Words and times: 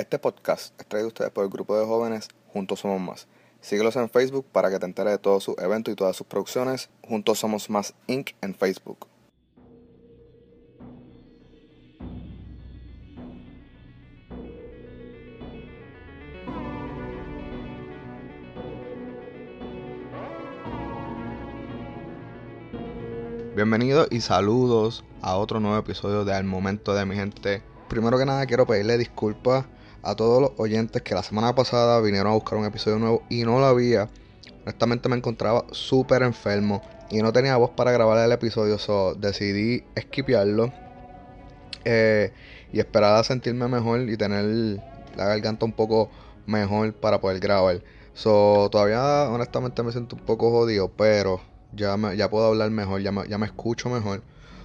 Este 0.00 0.18
podcast 0.18 0.72
es 0.80 0.86
traído 0.86 1.08
a 1.08 1.08
ustedes 1.08 1.30
por 1.30 1.44
el 1.44 1.50
grupo 1.50 1.78
de 1.78 1.84
jóvenes 1.84 2.28
Juntos 2.54 2.80
Somos 2.80 3.02
Más. 3.02 3.28
Síguelos 3.60 3.96
en 3.96 4.08
Facebook 4.08 4.46
para 4.50 4.70
que 4.70 4.78
te 4.78 4.86
enteres 4.86 5.12
de 5.12 5.18
todos 5.18 5.44
sus 5.44 5.58
eventos 5.58 5.92
y 5.92 5.94
todas 5.94 6.16
sus 6.16 6.26
producciones. 6.26 6.88
Juntos 7.06 7.40
Somos 7.40 7.68
Más 7.68 7.92
Inc. 8.06 8.30
en 8.40 8.54
Facebook. 8.54 9.06
Bienvenidos 23.54 24.08
y 24.10 24.22
saludos 24.22 25.04
a 25.20 25.36
otro 25.36 25.60
nuevo 25.60 25.76
episodio 25.76 26.24
de 26.24 26.32
Al 26.32 26.44
Momento 26.44 26.94
de 26.94 27.04
mi 27.04 27.16
gente. 27.16 27.62
Primero 27.90 28.16
que 28.16 28.24
nada 28.24 28.46
quiero 28.46 28.64
pedirle 28.64 28.96
disculpas 28.96 29.66
a 30.02 30.14
todos 30.14 30.40
los 30.40 30.52
oyentes 30.56 31.02
que 31.02 31.14
la 31.14 31.22
semana 31.22 31.54
pasada 31.54 32.00
vinieron 32.00 32.32
a 32.32 32.34
buscar 32.34 32.58
un 32.58 32.64
episodio 32.64 32.98
nuevo 32.98 33.22
y 33.28 33.42
no 33.42 33.58
lo 33.58 33.66
había. 33.66 34.08
Honestamente 34.62 35.08
me 35.08 35.16
encontraba 35.16 35.64
súper 35.72 36.22
enfermo 36.22 36.82
y 37.10 37.22
no 37.22 37.32
tenía 37.32 37.56
voz 37.56 37.70
para 37.70 37.92
grabar 37.92 38.24
el 38.24 38.32
episodio, 38.32 38.78
so 38.78 39.14
decidí 39.14 39.84
esquipearlo 39.94 40.72
eh, 41.84 42.32
y 42.72 42.78
esperar 42.78 43.16
a 43.16 43.24
sentirme 43.24 43.66
mejor 43.68 44.08
y 44.08 44.16
tener 44.16 44.44
la 45.16 45.26
garganta 45.26 45.64
un 45.64 45.72
poco 45.72 46.10
mejor 46.46 46.94
para 46.94 47.20
poder 47.20 47.40
grabar. 47.40 47.82
So, 48.14 48.68
todavía 48.70 49.28
honestamente 49.30 49.82
me 49.82 49.92
siento 49.92 50.16
un 50.16 50.22
poco 50.22 50.50
jodido, 50.50 50.88
pero 50.88 51.40
ya, 51.72 51.96
ya 52.14 52.28
puedo 52.30 52.46
hablar 52.46 52.70
mejor, 52.70 53.00
ya 53.00 53.12
ya 53.28 53.38
me 53.38 53.46
escucho 53.46 53.88
mejor. 53.88 54.22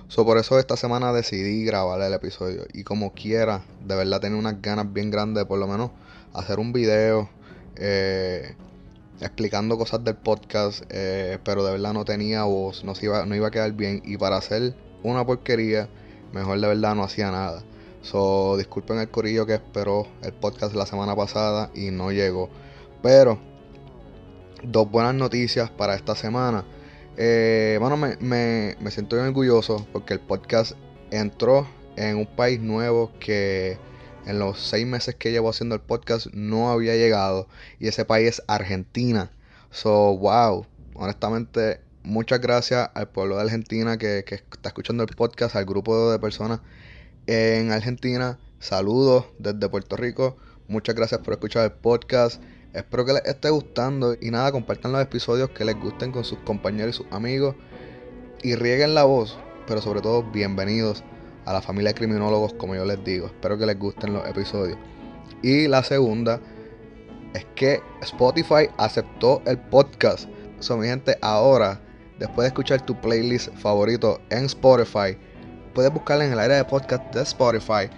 So, 0.07 0.23
por 0.23 0.37
eso 0.37 0.59
esta 0.59 0.77
semana 0.77 1.11
decidí 1.13 1.65
grabar 1.65 1.99
el 2.01 2.13
episodio. 2.13 2.65
Y 2.73 2.83
como 2.83 3.13
quiera, 3.13 3.63
de 3.85 3.95
verdad 3.95 4.21
tenía 4.21 4.37
unas 4.37 4.61
ganas 4.61 4.91
bien 4.93 5.09
grandes 5.09 5.43
de 5.43 5.45
por 5.47 5.59
lo 5.59 5.67
menos 5.67 5.91
hacer 6.33 6.59
un 6.59 6.73
video 6.73 7.29
eh, 7.75 8.55
explicando 9.19 9.77
cosas 9.77 10.03
del 10.03 10.15
podcast. 10.15 10.83
Eh, 10.89 11.39
pero 11.43 11.65
de 11.65 11.71
verdad 11.71 11.93
no 11.93 12.05
tenía 12.05 12.43
voz, 12.43 12.83
no, 12.83 12.93
se 12.93 13.05
iba, 13.05 13.25
no 13.25 13.35
iba 13.35 13.47
a 13.47 13.51
quedar 13.51 13.71
bien. 13.71 14.01
Y 14.05 14.17
para 14.17 14.37
hacer 14.37 14.75
una 15.03 15.25
porquería, 15.25 15.89
mejor 16.33 16.59
de 16.59 16.67
verdad 16.67 16.95
no 16.95 17.03
hacía 17.03 17.31
nada. 17.31 17.63
So, 18.03 18.55
disculpen 18.57 18.99
el 18.99 19.09
corillo 19.09 19.47
que 19.47 19.55
esperó 19.55 20.05
el 20.21 20.33
podcast 20.33 20.75
la 20.75 20.85
semana 20.85 21.15
pasada 21.15 21.71
y 21.73 21.89
no 21.89 22.11
llegó. 22.11 22.49
Pero, 23.01 23.39
dos 24.61 24.89
buenas 24.91 25.15
noticias 25.15 25.71
para 25.71 25.95
esta 25.95 26.15
semana. 26.15 26.63
Eh, 27.17 27.77
bueno, 27.79 27.97
me, 27.97 28.17
me, 28.17 28.75
me 28.79 28.91
siento 28.91 29.15
bien 29.15 29.27
orgulloso 29.27 29.87
porque 29.93 30.13
el 30.13 30.19
podcast 30.19 30.73
entró 31.11 31.67
en 31.95 32.17
un 32.17 32.25
país 32.25 32.59
nuevo 32.59 33.11
que 33.19 33.77
en 34.25 34.39
los 34.39 34.59
seis 34.59 34.85
meses 34.85 35.15
que 35.15 35.31
llevo 35.31 35.49
haciendo 35.49 35.75
el 35.75 35.81
podcast 35.81 36.27
no 36.33 36.71
había 36.71 36.95
llegado. 36.95 37.47
Y 37.79 37.87
ese 37.87 38.05
país 38.05 38.27
es 38.27 38.41
Argentina. 38.47 39.31
So, 39.71 40.17
wow. 40.17 40.65
Honestamente, 40.95 41.81
muchas 42.03 42.41
gracias 42.41 42.89
al 42.93 43.09
pueblo 43.09 43.35
de 43.35 43.43
Argentina 43.43 43.97
que, 43.97 44.23
que 44.25 44.35
está 44.35 44.69
escuchando 44.69 45.03
el 45.03 45.15
podcast, 45.15 45.55
al 45.55 45.65
grupo 45.65 46.11
de 46.11 46.19
personas 46.19 46.61
en 47.27 47.71
Argentina. 47.71 48.39
Saludos 48.59 49.25
desde 49.39 49.69
Puerto 49.69 49.95
Rico. 49.95 50.37
Muchas 50.67 50.95
gracias 50.95 51.21
por 51.21 51.33
escuchar 51.33 51.65
el 51.65 51.71
podcast. 51.71 52.41
Espero 52.75 53.05
que 53.05 53.13
les 53.13 53.23
esté 53.23 53.49
gustando 53.51 54.17
y 54.19 54.31
nada, 54.31 54.51
compartan 54.51 54.91
los 54.91 55.01
episodios 55.01 55.49
que 55.51 55.63
les 55.63 55.79
gusten 55.79 56.11
con 56.11 56.25
sus 56.25 56.39
compañeros 56.39 56.95
y 56.95 56.97
sus 56.97 57.07
amigos 57.09 57.55
y 58.43 58.55
rieguen 58.55 58.93
la 58.93 59.05
voz, 59.05 59.37
pero 59.65 59.81
sobre 59.81 60.01
todo 60.01 60.23
bienvenidos 60.23 61.01
a 61.45 61.53
la 61.53 61.61
familia 61.61 61.91
de 61.91 61.95
criminólogos 61.95 62.53
como 62.55 62.75
yo 62.75 62.83
les 62.83 63.01
digo. 63.05 63.27
Espero 63.27 63.57
que 63.57 63.65
les 63.65 63.79
gusten 63.79 64.11
los 64.11 64.27
episodios. 64.27 64.77
Y 65.41 65.69
la 65.69 65.83
segunda 65.83 66.41
es 67.33 67.45
que 67.55 67.79
Spotify 68.01 68.69
aceptó 68.77 69.41
el 69.45 69.57
podcast. 69.57 70.27
So, 70.59 70.75
mi 70.75 70.87
gente, 70.87 71.17
ahora, 71.21 71.79
después 72.19 72.43
de 72.43 72.47
escuchar 72.47 72.85
tu 72.85 72.99
playlist 72.99 73.53
favorito 73.55 74.19
en 74.31 74.43
Spotify, 74.47 75.17
puedes 75.73 75.93
buscarla 75.93 76.25
en 76.25 76.33
el 76.33 76.39
área 76.39 76.57
de 76.57 76.65
podcast 76.65 77.15
de 77.15 77.21
Spotify 77.21 77.89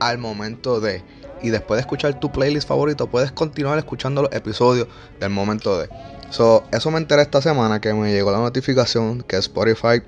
al 0.00 0.18
momento 0.18 0.80
de 0.80 1.04
y 1.42 1.50
después 1.50 1.76
de 1.76 1.80
escuchar 1.82 2.18
tu 2.18 2.30
playlist 2.30 2.68
favorito 2.68 3.08
puedes 3.08 3.32
continuar 3.32 3.78
escuchando 3.78 4.22
los 4.22 4.32
episodios 4.32 4.88
del 5.20 5.30
momento 5.30 5.78
de. 5.78 5.88
So, 6.30 6.64
eso 6.72 6.90
me 6.90 6.98
enteré 6.98 7.22
esta 7.22 7.42
semana 7.42 7.80
que 7.80 7.92
me 7.92 8.12
llegó 8.12 8.30
la 8.30 8.38
notificación 8.38 9.22
que 9.22 9.36
Spotify 9.36 10.02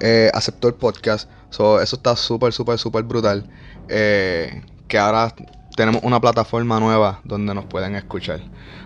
eh, 0.00 0.30
aceptó 0.34 0.68
el 0.68 0.74
podcast. 0.74 1.30
So, 1.50 1.80
eso 1.80 1.96
está 1.96 2.16
súper, 2.16 2.52
súper, 2.52 2.78
súper 2.78 3.04
brutal. 3.04 3.48
Eh, 3.88 4.62
que 4.88 4.98
ahora 4.98 5.34
tenemos 5.76 6.02
una 6.02 6.20
plataforma 6.20 6.80
nueva 6.80 7.20
donde 7.24 7.54
nos 7.54 7.66
pueden 7.66 7.94
escuchar. 7.94 8.40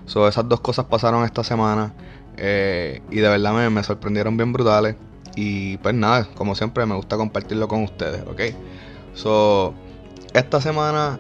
So, 0.07 0.29
esas 0.29 0.49
dos 0.49 0.61
cosas 0.61 0.87
pasaron 0.87 1.25
esta 1.25 1.45
semana 1.45 1.95
eh, 2.37 3.01
y 3.11 3.17
de 3.17 3.29
verdad 3.29 3.55
me, 3.55 3.71
me 3.71 3.83
sorprendieron 3.83 4.37
bien 4.37 4.53
brutales. 4.53 4.97
Y 5.35 5.79
pues 5.79 5.95
nada, 5.95 6.29
como 6.35 6.55
siempre 6.55 6.85
me 6.85 6.95
gusta 6.95 7.17
compartirlo 7.17 7.69
con 7.69 7.85
ustedes, 7.85 8.23
¿ok? 8.27 8.41
So, 9.15 9.75
esta 10.35 10.61
semana 10.61 11.19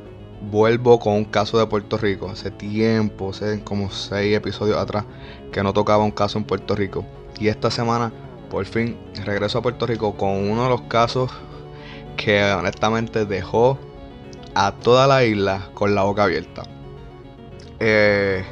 vuelvo 0.50 0.98
con 0.98 1.14
un 1.14 1.24
caso 1.24 1.58
de 1.58 1.66
Puerto 1.66 1.98
Rico. 1.98 2.30
Hace 2.30 2.50
tiempo, 2.50 3.30
hace 3.30 3.62
como 3.62 3.90
seis 3.90 4.36
episodios 4.36 4.78
atrás, 4.78 5.04
que 5.52 5.62
no 5.62 5.72
tocaba 5.72 6.04
un 6.04 6.10
caso 6.10 6.38
en 6.38 6.44
Puerto 6.44 6.74
Rico. 6.74 7.04
Y 7.38 7.48
esta 7.48 7.70
semana, 7.70 8.12
por 8.50 8.64
fin, 8.66 8.96
regreso 9.24 9.58
a 9.58 9.62
Puerto 9.62 9.86
Rico 9.86 10.16
con 10.16 10.30
uno 10.50 10.64
de 10.64 10.68
los 10.68 10.82
casos 10.82 11.30
que 12.16 12.42
honestamente 12.44 13.24
dejó 13.24 13.78
a 14.54 14.72
toda 14.72 15.06
la 15.06 15.24
isla 15.24 15.68
con 15.74 15.94
la 15.94 16.02
boca 16.02 16.24
abierta. 16.24 16.62
Eh, 17.80 18.44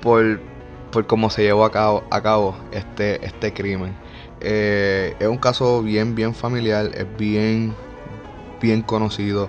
por, 0.00 0.40
por 0.90 1.06
cómo 1.06 1.30
se 1.30 1.42
llevó 1.42 1.64
a 1.64 1.72
cabo, 1.72 2.04
a 2.10 2.22
cabo 2.22 2.56
este, 2.72 3.24
este 3.24 3.52
crimen. 3.52 3.94
Eh, 4.40 5.16
es 5.18 5.26
un 5.26 5.38
caso 5.38 5.82
bien, 5.82 6.14
bien 6.14 6.34
familiar, 6.34 6.90
es 6.94 7.06
bien 7.16 7.74
bien 8.60 8.82
conocido. 8.82 9.48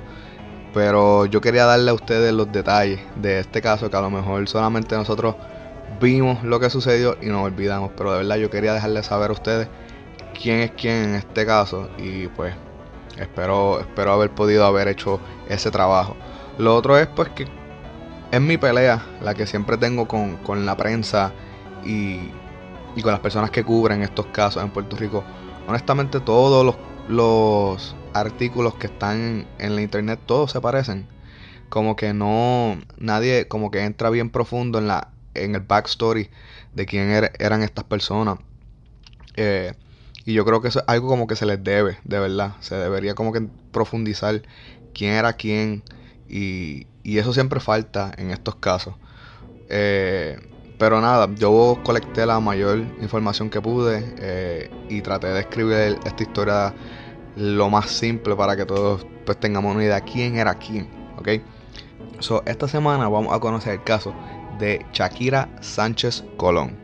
Pero 0.73 1.25
yo 1.25 1.41
quería 1.41 1.65
darle 1.65 1.91
a 1.91 1.93
ustedes 1.93 2.31
los 2.31 2.51
detalles 2.51 2.99
de 3.15 3.39
este 3.39 3.61
caso 3.61 3.89
que 3.89 3.97
a 3.97 4.01
lo 4.01 4.09
mejor 4.09 4.47
solamente 4.47 4.95
nosotros 4.95 5.35
vimos 5.99 6.43
lo 6.43 6.59
que 6.59 6.69
sucedió 6.69 7.17
y 7.21 7.27
nos 7.27 7.45
olvidamos. 7.45 7.91
Pero 7.97 8.11
de 8.11 8.19
verdad 8.19 8.35
yo 8.37 8.49
quería 8.49 8.73
dejarles 8.73 9.07
saber 9.07 9.31
a 9.31 9.33
ustedes 9.33 9.67
quién 10.39 10.59
es 10.59 10.71
quién 10.71 11.09
en 11.09 11.15
este 11.15 11.45
caso. 11.45 11.89
Y 11.97 12.27
pues 12.27 12.53
espero, 13.17 13.79
espero 13.79 14.13
haber 14.13 14.31
podido 14.31 14.65
haber 14.65 14.87
hecho 14.87 15.19
ese 15.47 15.71
trabajo. 15.71 16.15
Lo 16.57 16.75
otro 16.75 16.97
es 16.97 17.07
pues 17.07 17.29
que 17.29 17.47
es 18.31 18.41
mi 18.41 18.57
pelea, 18.57 19.03
la 19.21 19.33
que 19.33 19.47
siempre 19.47 19.77
tengo 19.77 20.07
con, 20.07 20.37
con 20.37 20.65
la 20.65 20.77
prensa 20.77 21.31
y, 21.83 22.19
y, 22.95 23.01
con 23.01 23.11
las 23.11 23.21
personas 23.21 23.49
que 23.49 23.63
cubren 23.63 24.03
estos 24.03 24.27
casos 24.27 24.63
en 24.63 24.69
Puerto 24.69 24.95
Rico. 24.97 25.23
Honestamente 25.67 26.19
todos 26.19 26.65
los, 26.65 26.75
los 27.07 27.95
artículos 28.13 28.75
que 28.75 28.87
están 28.87 29.47
en 29.57 29.75
la 29.75 29.81
internet 29.81 30.19
todos 30.25 30.51
se 30.51 30.61
parecen. 30.61 31.07
Como 31.69 31.95
que 31.95 32.13
no, 32.13 32.79
nadie 32.97 33.47
como 33.47 33.71
que 33.71 33.83
entra 33.83 34.09
bien 34.09 34.29
profundo 34.29 34.79
en 34.79 34.87
la 34.87 35.09
en 35.35 35.55
el 35.55 35.61
backstory 35.61 36.29
de 36.73 36.85
quién 36.85 37.09
er, 37.09 37.31
eran 37.39 37.63
estas 37.63 37.85
personas. 37.85 38.39
Eh, 39.35 39.73
y 40.25 40.33
yo 40.33 40.45
creo 40.45 40.61
que 40.61 40.67
eso 40.67 40.79
es 40.79 40.85
algo 40.87 41.07
como 41.07 41.27
que 41.27 41.35
se 41.35 41.45
les 41.45 41.63
debe, 41.63 41.97
de 42.03 42.19
verdad. 42.19 42.55
Se 42.59 42.75
debería 42.75 43.15
como 43.15 43.31
que 43.31 43.47
profundizar 43.71 44.41
quién 44.93 45.13
era 45.13 45.33
quién. 45.33 45.83
Y, 46.27 46.87
y 47.03 47.17
eso 47.17 47.33
siempre 47.33 47.59
falta 47.59 48.11
en 48.17 48.31
estos 48.31 48.55
casos. 48.55 48.95
Eh, 49.69 50.39
pero 50.77 51.01
nada, 51.01 51.29
yo 51.35 51.79
colecté 51.83 52.25
la 52.25 52.39
mayor 52.39 52.79
información 53.01 53.49
que 53.49 53.61
pude 53.61 54.15
eh, 54.19 54.69
y 54.87 55.01
traté 55.01 55.27
de 55.27 55.41
escribir 55.41 55.99
esta 56.05 56.23
historia 56.23 56.73
lo 57.35 57.69
más 57.69 57.89
simple 57.89 58.35
para 58.35 58.55
que 58.55 58.65
todos 58.65 59.05
pues 59.25 59.39
tengamos 59.39 59.75
una 59.75 59.83
idea 59.83 60.01
quién 60.01 60.37
era 60.37 60.55
quién, 60.55 60.89
¿ok? 61.17 61.29
So, 62.19 62.43
esta 62.45 62.67
semana 62.67 63.07
vamos 63.07 63.33
a 63.33 63.39
conocer 63.39 63.73
el 63.73 63.83
caso 63.83 64.13
de 64.59 64.85
Shakira 64.91 65.49
Sánchez 65.61 66.23
Colón. 66.37 66.77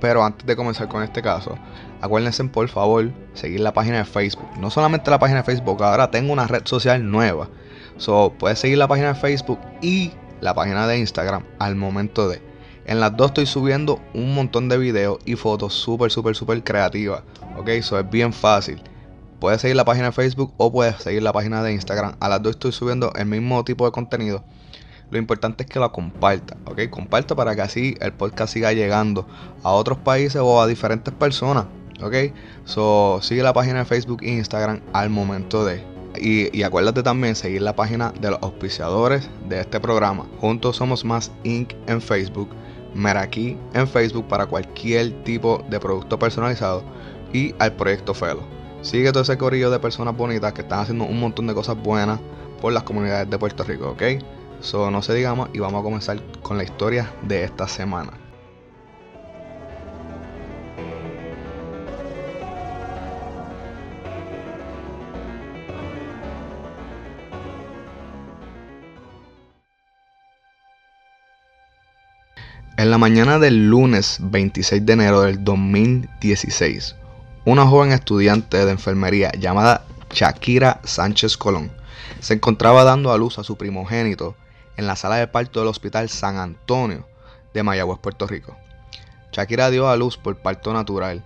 Pero 0.00 0.24
antes 0.24 0.46
de 0.46 0.56
comenzar 0.56 0.88
con 0.88 1.02
este 1.02 1.22
caso, 1.22 1.56
acuérdense 2.00 2.44
por 2.44 2.68
favor 2.68 3.10
seguir 3.34 3.60
la 3.60 3.72
página 3.72 3.98
de 3.98 4.04
Facebook. 4.04 4.48
No 4.58 4.70
solamente 4.70 5.10
la 5.10 5.18
página 5.18 5.38
de 5.38 5.44
Facebook, 5.44 5.82
ahora 5.82 6.10
tengo 6.10 6.32
una 6.32 6.46
red 6.46 6.62
social 6.64 7.08
nueva. 7.08 7.48
So, 7.96 8.34
puedes 8.38 8.58
seguir 8.58 8.78
la 8.78 8.88
página 8.88 9.08
de 9.08 9.14
Facebook 9.14 9.60
y 9.80 10.12
la 10.40 10.54
página 10.54 10.86
de 10.86 10.98
Instagram 10.98 11.44
al 11.58 11.76
momento 11.76 12.28
de. 12.28 12.42
En 12.86 13.00
las 13.00 13.16
dos 13.16 13.28
estoy 13.28 13.46
subiendo 13.46 14.00
un 14.12 14.34
montón 14.34 14.68
de 14.68 14.76
videos 14.76 15.18
y 15.24 15.36
fotos 15.36 15.72
súper, 15.72 16.10
súper, 16.10 16.34
súper 16.34 16.62
creativas. 16.62 17.22
Ok, 17.56 17.68
eso 17.68 17.98
es 17.98 18.10
bien 18.10 18.32
fácil. 18.32 18.82
Puedes 19.44 19.60
seguir 19.60 19.76
la 19.76 19.84
página 19.84 20.06
de 20.06 20.12
Facebook 20.12 20.54
o 20.56 20.72
puedes 20.72 20.96
seguir 21.02 21.22
la 21.22 21.30
página 21.30 21.62
de 21.62 21.70
Instagram. 21.74 22.16
A 22.18 22.30
las 22.30 22.42
dos 22.42 22.52
estoy 22.52 22.72
subiendo 22.72 23.12
el 23.14 23.26
mismo 23.26 23.62
tipo 23.62 23.84
de 23.84 23.92
contenido. 23.92 24.42
Lo 25.10 25.18
importante 25.18 25.64
es 25.64 25.68
que 25.68 25.78
lo 25.78 25.92
comparta, 25.92 26.56
¿ok? 26.64 26.88
Comparta 26.88 27.36
para 27.36 27.54
que 27.54 27.60
así 27.60 27.94
el 28.00 28.14
podcast 28.14 28.54
siga 28.54 28.72
llegando 28.72 29.28
a 29.62 29.72
otros 29.72 29.98
países 29.98 30.40
o 30.42 30.62
a 30.62 30.66
diferentes 30.66 31.12
personas, 31.12 31.66
¿ok? 32.02 32.32
So, 32.64 33.18
sigue 33.20 33.42
la 33.42 33.52
página 33.52 33.80
de 33.80 33.84
Facebook 33.84 34.22
e 34.22 34.30
Instagram 34.30 34.80
al 34.94 35.10
momento 35.10 35.62
de. 35.66 35.84
Y, 36.18 36.62
acuérdate 36.62 37.02
también 37.02 37.36
seguir 37.36 37.60
la 37.60 37.76
página 37.76 38.14
de 38.18 38.30
los 38.30 38.38
auspiciadores 38.40 39.28
de 39.46 39.60
este 39.60 39.78
programa. 39.78 40.26
Juntos 40.40 40.76
Somos 40.76 41.04
Más 41.04 41.30
Inc. 41.42 41.74
en 41.86 42.00
Facebook, 42.00 42.48
Meraki 42.94 43.58
en 43.74 43.86
Facebook 43.86 44.26
para 44.26 44.46
cualquier 44.46 45.22
tipo 45.22 45.62
de 45.68 45.78
producto 45.80 46.18
personalizado 46.18 46.82
y 47.30 47.54
al 47.58 47.74
proyecto 47.74 48.14
Felo. 48.14 48.63
Sigue 48.84 49.12
todo 49.12 49.22
ese 49.22 49.38
corrillo 49.38 49.70
de 49.70 49.78
personas 49.78 50.14
bonitas 50.14 50.52
que 50.52 50.60
están 50.60 50.80
haciendo 50.80 51.04
un 51.04 51.18
montón 51.18 51.46
de 51.46 51.54
cosas 51.54 51.74
buenas 51.74 52.20
por 52.60 52.70
las 52.70 52.82
comunidades 52.82 53.30
de 53.30 53.38
Puerto 53.38 53.64
Rico, 53.64 53.88
¿ok? 53.88 54.02
So, 54.60 54.90
no 54.90 55.00
se 55.00 55.14
digamos 55.14 55.48
y 55.54 55.58
vamos 55.58 55.80
a 55.80 55.82
comenzar 55.82 56.22
con 56.42 56.58
la 56.58 56.64
historia 56.64 57.10
de 57.22 57.44
esta 57.44 57.66
semana. 57.66 58.12
En 72.76 72.90
la 72.90 72.98
mañana 72.98 73.38
del 73.38 73.70
lunes 73.70 74.18
26 74.20 74.84
de 74.84 74.92
enero 74.92 75.22
del 75.22 75.42
2016, 75.42 76.96
una 77.46 77.66
joven 77.66 77.92
estudiante 77.92 78.64
de 78.64 78.70
enfermería 78.70 79.30
llamada 79.32 79.84
Shakira 80.10 80.80
Sánchez 80.84 81.36
Colón 81.36 81.70
se 82.20 82.34
encontraba 82.34 82.84
dando 82.84 83.12
a 83.12 83.18
luz 83.18 83.38
a 83.38 83.44
su 83.44 83.56
primogénito 83.56 84.34
en 84.78 84.86
la 84.86 84.96
sala 84.96 85.16
de 85.16 85.26
parto 85.26 85.60
del 85.60 85.68
Hospital 85.68 86.08
San 86.08 86.38
Antonio 86.38 87.06
de 87.52 87.62
Mayagüez, 87.62 87.98
Puerto 87.98 88.26
Rico. 88.26 88.56
Shakira 89.30 89.70
dio 89.70 89.88
a 89.88 89.96
luz 89.96 90.16
por 90.16 90.36
parto 90.36 90.72
natural 90.72 91.22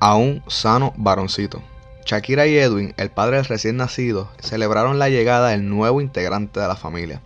a 0.00 0.16
un 0.16 0.42
sano 0.48 0.94
varoncito. 0.96 1.62
Shakira 2.04 2.48
y 2.48 2.56
Edwin, 2.56 2.92
el 2.96 3.10
padre 3.10 3.36
del 3.36 3.46
recién 3.46 3.76
nacido, 3.76 4.32
celebraron 4.40 4.98
la 4.98 5.10
llegada 5.10 5.50
del 5.50 5.68
nuevo 5.68 6.00
integrante 6.00 6.58
de 6.58 6.66
la 6.66 6.74
familia. 6.74 7.22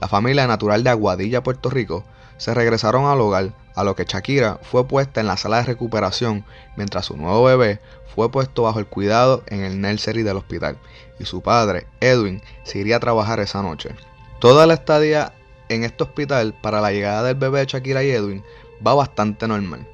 La 0.00 0.06
familia 0.06 0.46
natural 0.46 0.84
de 0.84 0.90
Aguadilla, 0.90 1.42
Puerto 1.42 1.70
Rico, 1.70 2.04
se 2.36 2.54
regresaron 2.54 3.06
al 3.06 3.20
hogar, 3.20 3.52
a 3.74 3.84
lo 3.84 3.96
que 3.96 4.04
Shakira 4.04 4.58
fue 4.62 4.86
puesta 4.86 5.20
en 5.20 5.26
la 5.26 5.36
sala 5.36 5.58
de 5.58 5.64
recuperación 5.64 6.44
mientras 6.76 7.06
su 7.06 7.16
nuevo 7.16 7.44
bebé 7.44 7.80
fue 8.14 8.30
puesto 8.30 8.62
bajo 8.62 8.78
el 8.78 8.86
cuidado 8.86 9.42
en 9.46 9.64
el 9.64 9.80
nursery 9.80 10.22
del 10.22 10.36
hospital 10.36 10.78
y 11.18 11.24
su 11.24 11.42
padre, 11.42 11.86
Edwin, 12.00 12.42
se 12.62 12.78
iría 12.78 12.96
a 12.96 13.00
trabajar 13.00 13.40
esa 13.40 13.62
noche. 13.62 13.90
Toda 14.38 14.66
la 14.66 14.74
estadía 14.74 15.32
en 15.68 15.84
este 15.84 16.04
hospital 16.04 16.54
para 16.60 16.80
la 16.80 16.92
llegada 16.92 17.24
del 17.24 17.36
bebé 17.36 17.60
de 17.60 17.66
Shakira 17.66 18.04
y 18.04 18.10
Edwin 18.10 18.44
va 18.86 18.94
bastante 18.94 19.48
normal. 19.48 19.86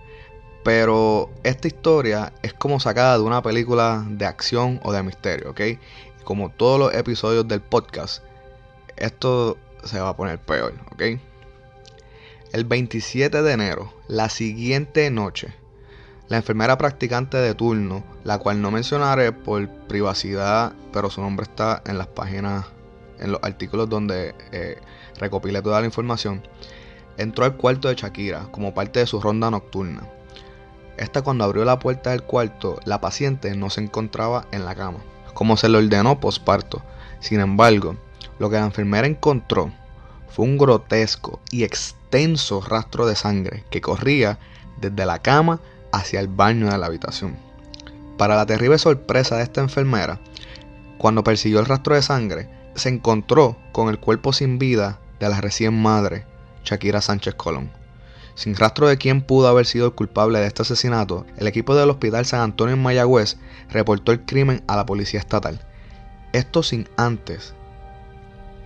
Pero 0.62 1.30
esta 1.42 1.68
historia 1.68 2.34
es 2.42 2.52
como 2.52 2.80
sacada 2.80 3.16
de 3.16 3.24
una 3.24 3.42
película 3.42 4.04
de 4.06 4.26
acción 4.26 4.78
o 4.82 4.92
de 4.92 5.02
misterio, 5.02 5.50
¿ok? 5.50 5.60
como 6.30 6.48
todos 6.48 6.78
los 6.78 6.94
episodios 6.94 7.48
del 7.48 7.60
podcast, 7.60 8.22
esto 8.96 9.56
se 9.82 9.98
va 9.98 10.10
a 10.10 10.16
poner 10.16 10.38
peor, 10.38 10.74
¿ok? 10.92 11.20
El 12.52 12.64
27 12.64 13.42
de 13.42 13.52
enero, 13.52 13.92
la 14.08 14.28
siguiente 14.28 15.08
noche, 15.12 15.54
la 16.26 16.38
enfermera 16.38 16.76
practicante 16.76 17.36
de 17.36 17.54
turno, 17.54 18.02
la 18.24 18.38
cual 18.38 18.60
no 18.60 18.72
mencionaré 18.72 19.30
por 19.30 19.68
privacidad, 19.86 20.72
pero 20.92 21.10
su 21.10 21.20
nombre 21.20 21.44
está 21.44 21.80
en 21.86 21.96
las 21.96 22.08
páginas, 22.08 22.66
en 23.20 23.30
los 23.30 23.40
artículos 23.44 23.88
donde 23.88 24.34
eh, 24.50 24.78
recopilé 25.20 25.62
toda 25.62 25.78
la 25.78 25.86
información, 25.86 26.42
entró 27.18 27.44
al 27.44 27.56
cuarto 27.56 27.86
de 27.86 27.94
Shakira 27.94 28.48
como 28.50 28.74
parte 28.74 28.98
de 28.98 29.06
su 29.06 29.20
ronda 29.20 29.48
nocturna. 29.48 30.02
Esta 30.96 31.22
cuando 31.22 31.44
abrió 31.44 31.64
la 31.64 31.78
puerta 31.78 32.10
del 32.10 32.24
cuarto, 32.24 32.80
la 32.84 33.00
paciente 33.00 33.54
no 33.54 33.70
se 33.70 33.80
encontraba 33.80 34.48
en 34.50 34.64
la 34.64 34.74
cama, 34.74 34.98
como 35.34 35.56
se 35.56 35.68
le 35.68 35.78
ordenó 35.78 36.18
posparto. 36.18 36.82
Sin 37.20 37.38
embargo, 37.38 37.94
lo 38.40 38.50
que 38.50 38.56
la 38.56 38.64
enfermera 38.64 39.06
encontró 39.06 39.70
fue 40.30 40.44
un 40.44 40.56
grotesco 40.56 41.40
y 41.50 41.64
extenso 41.64 42.60
rastro 42.60 43.06
de 43.06 43.16
sangre 43.16 43.64
que 43.70 43.80
corría 43.80 44.38
desde 44.80 45.06
la 45.06 45.20
cama 45.20 45.60
hacia 45.92 46.20
el 46.20 46.28
baño 46.28 46.70
de 46.70 46.78
la 46.78 46.86
habitación. 46.86 47.36
Para 48.16 48.36
la 48.36 48.46
terrible 48.46 48.78
sorpresa 48.78 49.36
de 49.36 49.42
esta 49.42 49.60
enfermera, 49.60 50.20
cuando 50.98 51.24
persiguió 51.24 51.60
el 51.60 51.66
rastro 51.66 51.94
de 51.94 52.02
sangre, 52.02 52.48
se 52.74 52.88
encontró 52.88 53.56
con 53.72 53.88
el 53.88 53.98
cuerpo 53.98 54.32
sin 54.32 54.58
vida 54.58 54.98
de 55.18 55.28
la 55.28 55.40
recién 55.40 55.80
madre, 55.80 56.24
Shakira 56.64 57.00
Sánchez 57.00 57.34
Colón. 57.34 57.70
Sin 58.34 58.54
rastro 58.54 58.88
de 58.88 58.96
quién 58.96 59.22
pudo 59.22 59.48
haber 59.48 59.66
sido 59.66 59.86
el 59.86 59.94
culpable 59.94 60.38
de 60.38 60.46
este 60.46 60.62
asesinato, 60.62 61.26
el 61.36 61.46
equipo 61.46 61.74
del 61.74 61.90
Hospital 61.90 62.24
San 62.24 62.40
Antonio 62.40 62.74
en 62.74 62.82
Mayagüez 62.82 63.36
reportó 63.70 64.12
el 64.12 64.24
crimen 64.24 64.62
a 64.66 64.76
la 64.76 64.86
policía 64.86 65.20
estatal. 65.20 65.60
Esto 66.32 66.62
sin 66.62 66.88
antes 66.96 67.54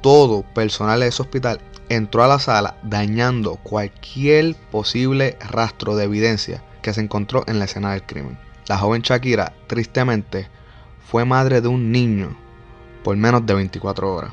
todo 0.04 0.42
personal 0.42 1.00
de 1.00 1.06
ese 1.06 1.22
hospital 1.22 1.62
entró 1.88 2.22
a 2.22 2.28
la 2.28 2.38
sala 2.38 2.76
dañando 2.82 3.56
cualquier 3.56 4.54
posible 4.70 5.38
rastro 5.40 5.96
de 5.96 6.04
evidencia 6.04 6.62
que 6.82 6.92
se 6.92 7.00
encontró 7.00 7.42
en 7.46 7.58
la 7.58 7.64
escena 7.64 7.92
del 7.92 8.02
crimen. 8.02 8.38
La 8.68 8.76
joven 8.76 9.00
Shakira, 9.00 9.54
tristemente, 9.66 10.50
fue 11.10 11.24
madre 11.24 11.62
de 11.62 11.68
un 11.68 11.90
niño 11.90 12.36
por 13.02 13.16
menos 13.16 13.46
de 13.46 13.54
24 13.54 14.14
horas. 14.14 14.32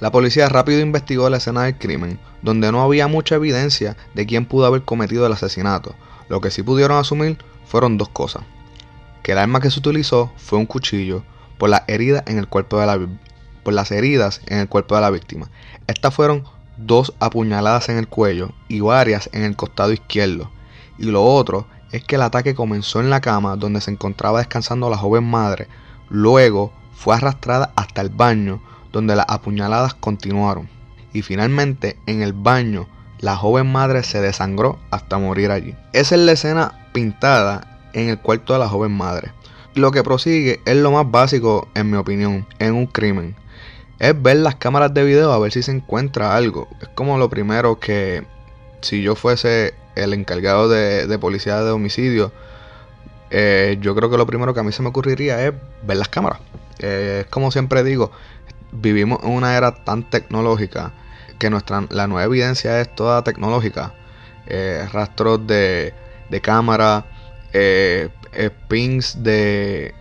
La 0.00 0.10
policía 0.10 0.48
rápido 0.48 0.80
investigó 0.80 1.28
la 1.28 1.36
escena 1.36 1.64
del 1.64 1.76
crimen, 1.76 2.18
donde 2.40 2.72
no 2.72 2.82
había 2.82 3.06
mucha 3.06 3.34
evidencia 3.34 3.98
de 4.14 4.24
quién 4.24 4.46
pudo 4.46 4.64
haber 4.64 4.82
cometido 4.82 5.26
el 5.26 5.32
asesinato. 5.32 5.94
Lo 6.30 6.40
que 6.40 6.50
sí 6.50 6.62
pudieron 6.62 6.96
asumir 6.96 7.36
fueron 7.66 7.98
dos 7.98 8.08
cosas. 8.08 8.42
Que 9.22 9.32
el 9.32 9.38
arma 9.38 9.60
que 9.60 9.70
se 9.70 9.78
utilizó 9.78 10.32
fue 10.38 10.58
un 10.58 10.64
cuchillo 10.64 11.22
por, 11.58 11.68
la 11.68 11.84
herida 11.86 12.24
en 12.26 12.38
el 12.38 12.48
cuerpo 12.48 12.80
de 12.80 12.86
la, 12.86 12.98
por 13.62 13.74
las 13.74 13.90
heridas 13.90 14.40
en 14.46 14.60
el 14.60 14.68
cuerpo 14.68 14.94
de 14.94 15.02
la 15.02 15.10
víctima. 15.10 15.50
Estas 15.86 16.14
fueron 16.14 16.44
dos 16.78 17.12
apuñaladas 17.20 17.90
en 17.90 17.98
el 17.98 18.08
cuello 18.08 18.52
y 18.68 18.80
varias 18.80 19.28
en 19.34 19.42
el 19.42 19.54
costado 19.54 19.92
izquierdo. 19.92 20.50
Y 20.98 21.04
lo 21.04 21.22
otro 21.22 21.66
es 21.92 22.04
que 22.04 22.16
el 22.16 22.22
ataque 22.22 22.54
comenzó 22.54 23.00
en 23.00 23.10
la 23.10 23.20
cama 23.20 23.56
donde 23.56 23.82
se 23.82 23.90
encontraba 23.90 24.38
descansando 24.38 24.88
la 24.88 24.96
joven 24.96 25.24
madre. 25.24 25.68
Luego 26.08 26.72
fue 26.94 27.16
arrastrada 27.16 27.72
hasta 27.76 28.00
el 28.00 28.08
baño 28.08 28.62
donde 28.92 29.16
las 29.16 29.26
apuñaladas 29.28 29.94
continuaron. 29.94 30.68
Y 31.12 31.22
finalmente, 31.22 31.96
en 32.06 32.22
el 32.22 32.32
baño, 32.32 32.86
la 33.20 33.36
joven 33.36 33.70
madre 33.70 34.02
se 34.02 34.20
desangró 34.20 34.78
hasta 34.90 35.18
morir 35.18 35.50
allí. 35.50 35.74
Esa 35.92 36.14
es 36.14 36.20
la 36.22 36.32
escena 36.32 36.88
pintada 36.92 37.80
en 37.92 38.08
el 38.08 38.18
cuarto 38.18 38.52
de 38.52 38.58
la 38.58 38.68
joven 38.68 38.92
madre. 38.92 39.32
Lo 39.74 39.92
que 39.92 40.02
prosigue 40.02 40.60
es 40.64 40.76
lo 40.76 40.90
más 40.90 41.10
básico, 41.10 41.68
en 41.74 41.90
mi 41.90 41.96
opinión, 41.96 42.46
en 42.58 42.74
un 42.74 42.86
crimen. 42.86 43.36
Es 43.98 44.20
ver 44.20 44.38
las 44.38 44.56
cámaras 44.56 44.94
de 44.94 45.04
video 45.04 45.32
a 45.32 45.38
ver 45.38 45.52
si 45.52 45.62
se 45.62 45.70
encuentra 45.70 46.34
algo. 46.34 46.68
Es 46.80 46.88
como 46.88 47.18
lo 47.18 47.28
primero 47.28 47.78
que, 47.78 48.24
si 48.80 49.02
yo 49.02 49.14
fuese 49.14 49.74
el 49.94 50.14
encargado 50.14 50.68
de, 50.68 51.18
policía 51.18 51.62
de 51.62 51.70
homicidio, 51.70 52.32
eh, 53.30 53.78
yo 53.80 53.94
creo 53.94 54.10
que 54.10 54.16
lo 54.16 54.26
primero 54.26 54.54
que 54.54 54.60
a 54.60 54.62
mí 54.62 54.72
se 54.72 54.82
me 54.82 54.88
ocurriría 54.88 55.46
es 55.46 55.52
ver 55.86 55.96
las 55.98 56.08
cámaras. 56.08 56.40
Eh, 56.78 57.20
es 57.24 57.26
como 57.26 57.50
siempre 57.50 57.84
digo, 57.84 58.10
vivimos 58.72 59.20
en 59.22 59.30
una 59.30 59.56
era 59.56 59.74
tan 59.74 60.08
tecnológica 60.08 60.92
que 61.38 61.50
nuestra, 61.50 61.86
la 61.90 62.06
nueva 62.06 62.24
evidencia 62.24 62.80
es 62.80 62.94
toda 62.94 63.24
tecnológica. 63.24 63.94
Eh, 64.46 64.86
rastros 64.92 65.46
de, 65.46 65.94
de 66.28 66.40
cámara, 66.40 67.06
eh, 67.52 68.08
eh, 68.32 68.50
de, 69.16 69.94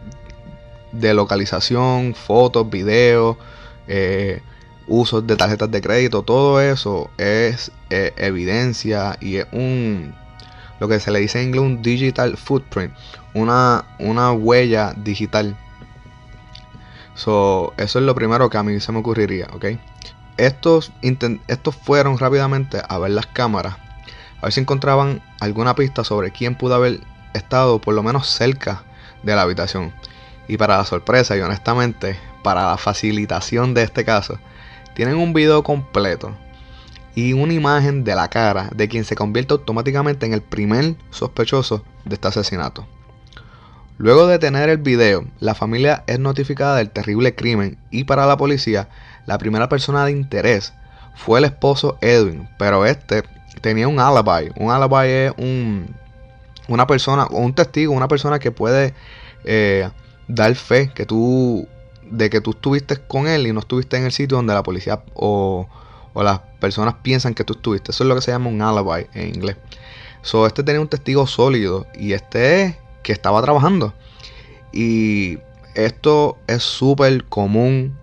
de 0.92 1.14
localización, 1.14 2.16
fotos, 2.16 2.70
videos, 2.70 3.38
usos 4.88 5.26
de 5.26 5.36
tarjetas 5.36 5.70
de 5.70 5.82
crédito, 5.82 6.24
todo 6.24 6.62
eso 6.62 7.10
es 7.18 7.72
evidencia 7.90 9.18
y 9.20 9.38
es 9.38 9.48
un 9.52 10.16
lo 10.80 10.88
que 10.88 11.00
se 11.00 11.12
le 11.12 11.20
dice 11.20 11.42
en 11.42 11.50
inglés 11.50 11.64
un 11.64 11.82
digital 11.82 12.38
footprint, 12.38 12.94
una, 13.34 13.86
una 14.00 14.32
huella 14.32 14.94
digital 14.96 15.56
So, 17.20 17.74
eso 17.76 18.00
es 18.00 18.06
lo 18.06 18.16
primero 18.16 18.50
que 18.50 18.58
a 18.58 18.64
mí 18.64 18.80
se 18.80 18.94
me 18.94 19.00
ocurriría, 19.00 19.50
¿ok? 19.52 19.66
Estos, 20.38 20.94
estos 21.50 21.76
fueron 21.76 22.18
rápidamente 22.18 22.82
a 22.88 22.98
ver 22.98 23.12
las 23.12 23.26
cámaras, 23.26 23.76
a 24.40 24.44
ver 24.44 24.54
si 24.54 24.62
encontraban 24.62 25.22
alguna 25.42 25.76
pista 25.76 26.06
sobre 26.06 26.32
quién 26.32 26.56
pudo 26.56 26.76
haber 26.76 27.02
estado 27.34 27.82
por 27.82 27.94
lo 27.94 28.04
menos 28.04 28.26
cerca 28.30 28.84
de 29.22 29.36
la 29.36 29.42
habitación. 29.42 29.94
Y 30.48 30.56
para 30.56 30.78
la 30.78 30.86
sorpresa 30.86 31.36
y 31.36 31.42
honestamente, 31.42 32.18
para 32.42 32.68
la 32.68 32.78
facilitación 32.78 33.74
de 33.74 33.84
este 33.84 34.06
caso, 34.06 34.40
tienen 34.94 35.18
un 35.18 35.34
video 35.34 35.62
completo 35.62 36.34
y 37.16 37.34
una 37.34 37.52
imagen 37.52 38.06
de 38.06 38.16
la 38.16 38.30
cara 38.30 38.70
de 38.74 38.88
quien 38.88 39.04
se 39.04 39.18
convierte 39.18 39.56
automáticamente 39.56 40.26
en 40.26 40.32
el 40.32 40.42
primer 40.42 40.96
sospechoso 41.10 41.84
de 42.06 42.16
este 42.16 42.30
asesinato. 42.30 42.88
Luego 44.00 44.28
de 44.28 44.40
tener 44.40 44.70
el 44.70 44.78
video, 44.78 45.26
la 45.42 45.56
familia 45.56 46.06
es 46.08 46.20
notificada 46.20 46.78
del 46.78 46.90
terrible 46.90 47.36
crimen 47.36 47.78
y 47.92 48.06
para 48.06 48.26
la 48.26 48.38
policía, 48.38 48.88
la 49.26 49.38
primera 49.38 49.68
persona 49.68 50.06
de 50.06 50.12
interés 50.12 50.74
fue 51.16 51.40
el 51.40 51.44
esposo 51.44 51.98
Edwin, 52.00 52.48
pero 52.58 52.86
este 52.86 53.24
tenía 53.60 53.90
un 53.90 54.00
alibi. 54.00 54.54
Un 54.56 54.72
alibi 54.72 55.10
es 55.10 55.34
un, 55.38 55.94
una 56.70 56.88
persona, 56.88 57.26
o 57.26 57.40
un 57.40 57.54
testigo, 57.54 57.92
una 57.92 58.08
persona 58.08 58.40
que 58.40 58.52
puede 58.52 58.94
eh, 59.44 59.90
dar 60.30 60.56
fe 60.56 60.92
que 60.96 61.06
tú, 61.06 61.68
de 62.10 62.30
que 62.30 62.40
tú 62.40 62.52
estuviste 62.52 62.96
con 62.96 63.28
él 63.28 63.48
y 63.48 63.52
no 63.52 63.60
estuviste 63.60 63.98
en 63.98 64.06
el 64.06 64.14
sitio 64.14 64.38
donde 64.38 64.54
la 64.54 64.64
policía 64.64 65.04
o, 65.14 65.68
o 66.14 66.24
las 66.24 66.40
personas 66.62 66.96
piensan 67.02 67.34
que 67.34 67.44
tú 67.44 67.52
estuviste. 67.52 67.92
Eso 67.92 68.06
es 68.06 68.08
lo 68.08 68.16
que 68.16 68.22
se 68.22 68.32
llama 68.32 68.50
un 68.50 68.62
alibi 68.62 69.08
en 69.14 69.36
inglés. 69.36 69.58
Este 70.24 70.64
tenía 70.64 70.80
un 70.80 70.88
testigo 70.88 71.28
sólido 71.28 71.86
y 71.94 72.14
este 72.14 72.62
es 72.62 72.76
que 73.04 73.12
estaba 73.12 73.42
trabajando. 73.42 73.94
Y 74.72 75.40
esto 75.76 76.38
es 76.48 76.64
súper 76.64 77.26
común 77.26 77.98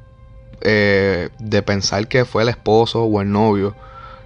eh, 0.63 1.29
de 1.39 1.63
pensar 1.63 2.09
que 2.09 2.25
fue 2.25 2.43
el 2.43 2.49
esposo 2.49 3.05
o 3.05 3.21
el 3.21 3.31
novio 3.31 3.75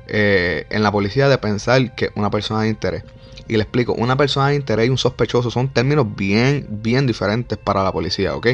eh, 0.06 0.66
en 0.70 0.82
la 0.82 0.92
policía 0.92 1.28
de 1.28 1.38
pensar 1.38 1.94
que 1.94 2.10
una 2.14 2.30
persona 2.30 2.62
de 2.62 2.68
interés. 2.68 3.04
Y 3.48 3.56
le 3.56 3.62
explico, 3.62 3.92
una 3.94 4.16
persona 4.16 4.48
de 4.48 4.54
interés 4.54 4.86
y 4.86 4.90
un 4.90 4.98
sospechoso 4.98 5.50
son 5.50 5.68
términos 5.68 6.06
bien, 6.14 6.66
bien 6.70 7.06
diferentes 7.06 7.58
para 7.58 7.82
la 7.82 7.92
policía, 7.92 8.36
¿ok? 8.36 8.46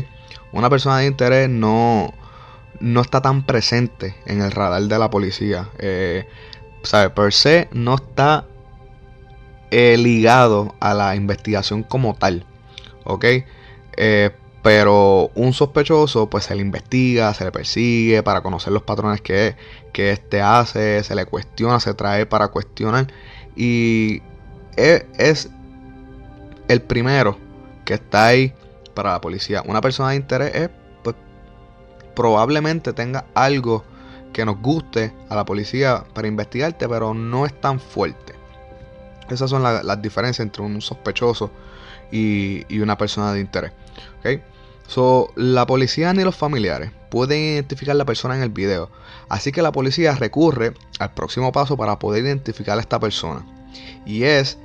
Una 0.52 0.70
persona 0.70 0.98
de 0.98 1.06
interés 1.06 1.50
no, 1.50 2.14
no 2.80 3.00
está 3.02 3.20
tan 3.20 3.44
presente 3.44 4.14
en 4.24 4.40
el 4.40 4.50
radar 4.50 4.82
de 4.82 4.98
la 4.98 5.10
policía. 5.10 5.68
Eh. 5.78 6.26
Per 7.14 7.32
se 7.32 7.68
no 7.72 7.96
está 7.96 8.46
ligado 9.70 10.74
a 10.80 10.94
la 10.94 11.16
investigación 11.16 11.82
como 11.82 12.14
tal, 12.14 12.44
¿ok? 13.04 13.24
Eh, 13.96 14.30
pero 14.62 15.30
un 15.36 15.52
sospechoso, 15.52 16.28
pues 16.28 16.44
se 16.44 16.54
le 16.56 16.60
investiga, 16.60 17.32
se 17.34 17.44
le 17.44 17.52
persigue 17.52 18.24
para 18.24 18.40
conocer 18.40 18.72
los 18.72 18.82
patrones 18.82 19.20
que, 19.20 19.54
que 19.92 20.10
éste 20.10 20.42
hace, 20.42 21.04
se 21.04 21.14
le 21.14 21.24
cuestiona, 21.24 21.78
se 21.78 21.94
trae 21.94 22.26
para 22.26 22.48
cuestionar. 22.48 23.06
Y 23.54 24.22
es, 24.76 25.48
el 26.68 26.82
primero 26.82 27.38
que 27.84 27.94
está 27.94 28.26
ahí 28.26 28.52
para 28.94 29.12
la 29.12 29.20
policía. 29.20 29.62
Una 29.66 29.80
persona 29.80 30.10
de 30.10 30.16
interés 30.16 30.70
pues, 31.04 31.14
probablemente 32.14 32.92
tenga 32.92 33.24
algo 33.34 33.84
que 34.32 34.44
nos 34.44 34.60
guste 34.60 35.12
a 35.28 35.36
la 35.36 35.44
policía 35.44 36.04
para 36.12 36.28
investigarte, 36.28 36.88
pero 36.88 37.14
no 37.14 37.46
es 37.46 37.58
tan 37.60 37.78
fuerte. 37.80 38.35
Esas 39.30 39.50
son 39.50 39.62
las 39.62 40.02
diferencias 40.02 40.44
entre 40.44 40.62
un 40.62 40.80
sospechoso 40.80 41.50
y, 42.10 42.78
una 42.80 42.96
persona 42.96 43.32
de 43.32 43.40
interés. 43.40 43.72
¿okay? 44.20 44.42
So, 44.86 45.32
la 45.34 45.66
policía 45.66 46.12
ni 46.12 46.22
los 46.22 46.36
familiares 46.36 46.92
pueden 47.10 47.40
identificar 47.40 47.92
a 47.92 47.98
la 47.98 48.04
persona 48.04 48.36
en 48.36 48.42
el 48.42 48.50
video, 48.50 48.90
así 49.28 49.50
que 49.50 49.62
la 49.62 49.72
policía 49.72 50.14
recurre 50.14 50.74
al 51.00 51.12
próximo 51.14 51.50
paso 51.50 51.76
para 51.76 51.98
poder 51.98 52.24
identificar 52.24 52.78
a 52.78 52.80
esta 52.80 53.00
persona. 53.00 53.44
Y 54.04 54.22
es 54.22 54.58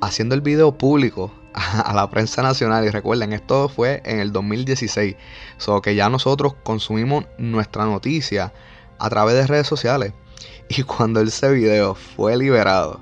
haciendo 0.00 0.34
el 0.34 0.40
video 0.40 0.76
público 0.76 1.32
a 1.54 1.92
la 1.94 2.08
prensa 2.10 2.42
nacional. 2.42 2.84
Y 2.84 2.90
recuerden, 2.90 3.32
esto 3.32 3.68
fue 3.68 4.02
en 4.04 4.20
el 4.20 4.32
2016. 4.32 5.16
So 5.58 5.80
que 5.82 5.94
ya 5.94 6.08
nosotros 6.08 6.54
consumimos 6.62 7.24
nuestra 7.38 7.84
noticia 7.84 8.52
a 8.98 9.10
través 9.10 9.34
de 9.34 9.46
redes 9.46 9.66
sociales. 9.66 10.12
Y 10.70 10.82
cuando 10.82 11.22
ese 11.22 11.50
video 11.50 11.94
fue 11.94 12.36
liberado, 12.36 13.00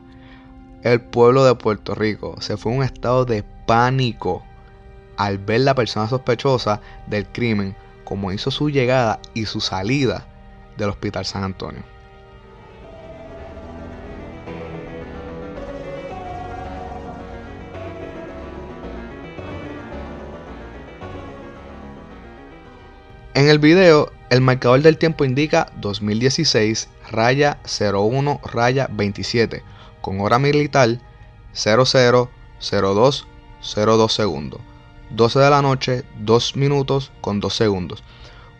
el 0.92 1.00
pueblo 1.00 1.44
de 1.44 1.56
Puerto 1.56 1.96
Rico 1.96 2.36
se 2.38 2.56
fue 2.56 2.70
en 2.70 2.78
un 2.78 2.84
estado 2.84 3.24
de 3.24 3.42
pánico 3.42 4.44
al 5.16 5.38
ver 5.38 5.62
la 5.62 5.74
persona 5.74 6.08
sospechosa 6.08 6.80
del 7.08 7.26
crimen, 7.26 7.74
como 8.04 8.30
hizo 8.30 8.52
su 8.52 8.70
llegada 8.70 9.18
y 9.34 9.46
su 9.46 9.60
salida 9.60 10.28
del 10.76 10.90
Hospital 10.90 11.24
San 11.24 11.42
Antonio. 11.42 11.82
En 23.34 23.48
el 23.48 23.58
video, 23.58 24.12
el 24.30 24.40
marcador 24.40 24.82
del 24.82 24.98
tiempo 24.98 25.24
indica 25.24 25.72
2016 25.80 26.88
raya 27.10 27.58
01 27.80 28.40
raya 28.44 28.88
27 28.92 29.64
con 30.06 30.20
hora 30.20 30.38
militar 30.38 31.00
000202 31.52 33.26
segundos. 34.12 34.60
12 35.10 35.38
de 35.40 35.50
la 35.50 35.62
noche, 35.62 36.04
2 36.20 36.54
minutos 36.54 37.10
con 37.20 37.40
2 37.40 37.52
segundos. 37.52 38.04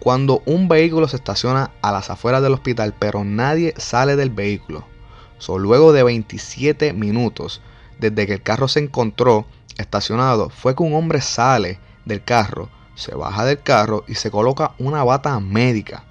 Cuando 0.00 0.42
un 0.44 0.66
vehículo 0.66 1.06
se 1.06 1.14
estaciona 1.14 1.70
a 1.82 1.92
las 1.92 2.10
afueras 2.10 2.42
del 2.42 2.54
hospital, 2.54 2.94
pero 2.98 3.22
nadie 3.22 3.74
sale 3.76 4.16
del 4.16 4.30
vehículo. 4.30 4.88
So, 5.38 5.56
luego 5.58 5.92
de 5.92 6.02
27 6.02 6.92
minutos 6.94 7.60
desde 8.00 8.26
que 8.26 8.32
el 8.32 8.42
carro 8.42 8.66
se 8.66 8.80
encontró 8.80 9.46
estacionado, 9.78 10.50
fue 10.50 10.74
que 10.74 10.82
un 10.82 10.94
hombre 10.94 11.20
sale 11.20 11.78
del 12.06 12.24
carro, 12.24 12.70
se 12.96 13.14
baja 13.14 13.44
del 13.44 13.62
carro 13.62 14.02
y 14.08 14.16
se 14.16 14.32
coloca 14.32 14.72
una 14.78 15.04
bata 15.04 15.38
médica. 15.38 16.02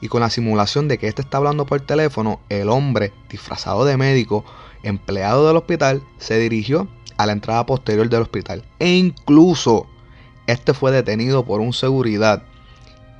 Y 0.00 0.08
con 0.08 0.20
la 0.20 0.30
simulación 0.30 0.88
de 0.88 0.98
que 0.98 1.06
este 1.06 1.22
está 1.22 1.36
hablando 1.36 1.64
por 1.64 1.80
teléfono, 1.80 2.40
el 2.48 2.68
hombre 2.68 3.12
disfrazado 3.30 3.84
de 3.84 3.96
médico, 3.96 4.44
empleado 4.84 5.46
del 5.46 5.56
hospital, 5.56 6.02
se 6.18 6.38
dirigió 6.38 6.88
a 7.16 7.26
la 7.26 7.32
entrada 7.32 7.66
posterior 7.66 8.08
del 8.08 8.22
hospital. 8.22 8.64
E 8.78 8.94
incluso 8.94 9.86
este 10.46 10.74
fue 10.74 10.92
detenido 10.92 11.44
por 11.44 11.60
un 11.60 11.72
seguridad 11.72 12.42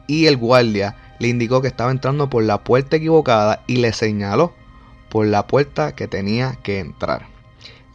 y 0.06 0.26
el 0.26 0.36
guardia 0.36 0.96
le 1.18 1.28
indicó 1.28 1.62
que 1.62 1.68
estaba 1.68 1.90
entrando 1.90 2.28
por 2.28 2.42
la 2.42 2.62
puerta 2.64 2.96
equivocada 2.96 3.62
y 3.66 3.76
le 3.76 3.92
señaló 3.92 4.52
por 5.08 5.26
la 5.26 5.46
puerta 5.46 5.94
que 5.94 6.08
tenía 6.08 6.56
que 6.62 6.80
entrar. 6.80 7.26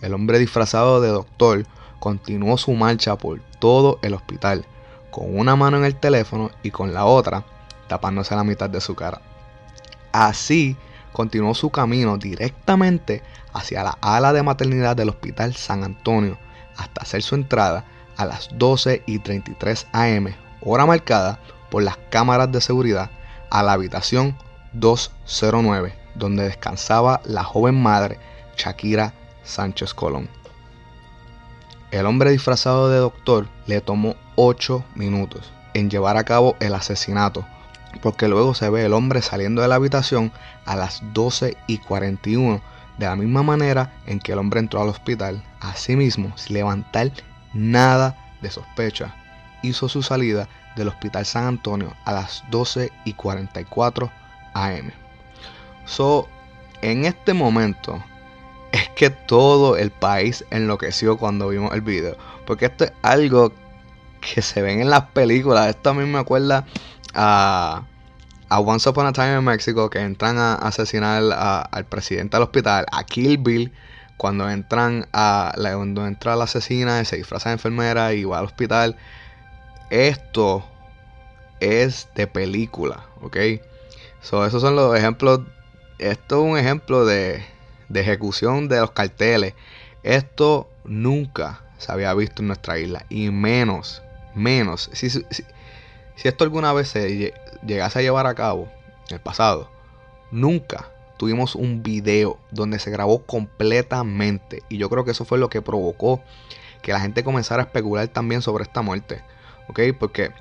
El 0.01 0.13
hombre 0.13 0.39
disfrazado 0.39 1.01
de 1.01 1.09
doctor 1.09 1.65
continuó 1.99 2.57
su 2.57 2.71
marcha 2.71 3.17
por 3.17 3.41
todo 3.59 3.99
el 4.01 4.13
hospital, 4.13 4.65
con 5.11 5.37
una 5.37 5.55
mano 5.55 5.77
en 5.77 5.85
el 5.85 5.95
teléfono 5.95 6.49
y 6.63 6.71
con 6.71 6.93
la 6.93 7.05
otra 7.05 7.43
tapándose 7.87 8.35
la 8.35 8.43
mitad 8.43 8.69
de 8.69 8.79
su 8.79 8.95
cara. 8.95 9.21
Así 10.11 10.77
continuó 11.11 11.53
su 11.53 11.69
camino 11.69 12.17
directamente 12.17 13.21
hacia 13.53 13.83
la 13.83 13.97
ala 14.01 14.33
de 14.33 14.43
maternidad 14.43 14.95
del 14.95 15.09
Hospital 15.09 15.55
San 15.55 15.83
Antonio 15.83 16.37
hasta 16.77 17.01
hacer 17.01 17.21
su 17.21 17.35
entrada 17.35 17.85
a 18.17 18.25
las 18.25 18.49
12 18.53 19.03
y 19.05 19.19
33 19.19 19.87
am, 19.93 20.33
hora 20.61 20.85
marcada 20.85 21.39
por 21.69 21.83
las 21.83 21.97
cámaras 22.09 22.51
de 22.51 22.61
seguridad, 22.61 23.09
a 23.49 23.63
la 23.63 23.73
habitación 23.73 24.37
209, 24.73 25.95
donde 26.15 26.43
descansaba 26.43 27.21
la 27.23 27.43
joven 27.43 27.81
madre 27.81 28.19
Shakira 28.57 29.13
Sánchez 29.43 29.93
Colón. 29.93 30.29
El 31.91 32.05
hombre 32.05 32.31
disfrazado 32.31 32.89
de 32.89 32.97
doctor 32.97 33.47
le 33.65 33.81
tomó 33.81 34.15
8 34.35 34.83
minutos 34.95 35.51
en 35.73 35.89
llevar 35.89 36.17
a 36.17 36.23
cabo 36.23 36.55
el 36.59 36.75
asesinato, 36.75 37.45
porque 38.01 38.27
luego 38.27 38.53
se 38.53 38.69
ve 38.69 38.85
el 38.85 38.93
hombre 38.93 39.21
saliendo 39.21 39.61
de 39.61 39.67
la 39.67 39.75
habitación 39.75 40.31
a 40.65 40.75
las 40.75 41.01
12 41.13 41.57
y 41.67 41.79
41 41.79 42.61
de 42.99 43.05
la 43.05 43.15
misma 43.15 43.43
manera 43.43 43.93
en 44.05 44.19
que 44.19 44.33
el 44.33 44.39
hombre 44.39 44.59
entró 44.59 44.81
al 44.81 44.89
hospital, 44.89 45.41
asimismo, 45.61 46.37
sin 46.37 46.55
levantar 46.55 47.11
nada 47.53 48.15
de 48.41 48.51
sospecha, 48.51 49.15
hizo 49.63 49.87
su 49.87 50.03
salida 50.03 50.49
del 50.75 50.89
Hospital 50.89 51.25
San 51.25 51.45
Antonio 51.45 51.95
a 52.03 52.11
las 52.11 52.43
12 52.51 52.91
y 53.05 53.13
44 53.13 54.11
am. 54.53 54.91
So, 55.85 56.27
en 56.81 57.05
este 57.05 57.33
momento 57.33 58.03
es 58.73 58.89
que 58.89 59.09
todo 59.09 59.77
el 59.77 59.91
país 59.91 60.45
enloqueció 60.51 61.17
cuando 61.17 61.47
vimos 61.47 61.73
el 61.73 61.81
video, 61.81 62.17
porque 62.45 62.65
esto 62.65 62.83
es 62.83 62.91
algo 63.01 63.53
que 64.19 64.41
se 64.41 64.61
ven 64.61 64.81
en 64.81 64.89
las 64.89 65.05
películas. 65.05 65.69
Esto 65.69 65.91
a 65.91 65.93
mí 65.93 66.05
me 66.05 66.19
acuerda 66.19 66.65
a 67.13 67.83
a 68.49 68.59
Once 68.59 68.89
Upon 68.89 69.05
a 69.05 69.13
Time 69.13 69.35
en 69.35 69.43
México 69.43 69.89
que 69.89 69.99
entran 69.99 70.37
a 70.37 70.55
asesinar 70.55 71.23
al 71.71 71.85
presidente 71.85 72.35
del 72.35 72.43
hospital, 72.43 72.85
a 72.91 73.03
Kill 73.03 73.37
Bill, 73.37 73.71
cuando 74.17 74.49
entran 74.49 75.07
a 75.13 75.53
cuando 75.55 76.05
entra 76.05 76.35
la 76.35 76.43
asesina, 76.43 77.03
se 77.05 77.17
disfraza 77.17 77.49
de 77.49 77.53
enfermera 77.53 78.13
y 78.13 78.25
va 78.25 78.39
al 78.39 78.45
hospital. 78.45 78.97
Esto 79.89 80.65
es 81.59 82.09
de 82.15 82.27
película, 82.27 83.05
¿ok? 83.21 83.37
So, 84.21 84.45
esos 84.45 84.61
son 84.61 84.75
los 84.75 84.97
ejemplos. 84.97 85.41
Esto 85.99 86.43
es 86.43 86.51
un 86.51 86.57
ejemplo 86.57 87.05
de, 87.05 87.43
de 87.87 88.01
ejecución 88.01 88.67
de 88.67 88.79
los 88.79 88.91
carteles. 88.91 89.53
Esto 90.03 90.69
nunca 90.83 91.61
se 91.77 91.91
había 91.91 92.13
visto 92.13 92.41
en 92.41 92.47
nuestra 92.47 92.79
isla. 92.79 93.05
Y 93.09 93.29
menos, 93.31 94.01
menos. 94.35 94.89
Si, 94.93 95.09
si, 95.09 95.25
si 96.19 96.27
esto 96.27 96.43
alguna 96.43 96.73
vez 96.73 96.89
se, 96.89 97.33
llegase 97.65 97.99
a 97.99 98.01
llevar 98.01 98.27
a 98.27 98.35
cabo 98.35 98.67
en 99.07 99.15
el 99.15 99.21
pasado, 99.21 99.69
nunca 100.31 100.91
tuvimos 101.15 101.55
un 101.55 101.81
video 101.81 102.37
donde 102.51 102.77
se 102.79 102.91
grabó 102.91 103.23
completamente. 103.23 104.63
Y 104.67 104.77
yo 104.77 104.89
creo 104.89 105.05
que 105.05 105.11
eso 105.11 105.23
fue 105.23 105.37
lo 105.37 105.49
que 105.49 105.61
provocó 105.61 106.21
que 106.81 106.91
la 106.91 106.99
gente 106.99 107.23
comenzara 107.23 107.63
a 107.63 107.65
especular 107.67 108.09
también 108.09 108.41
sobre 108.41 108.65
esta 108.65 108.81
muerte. 108.81 109.21
¿Ok? 109.69 109.79
Porque 109.97 110.31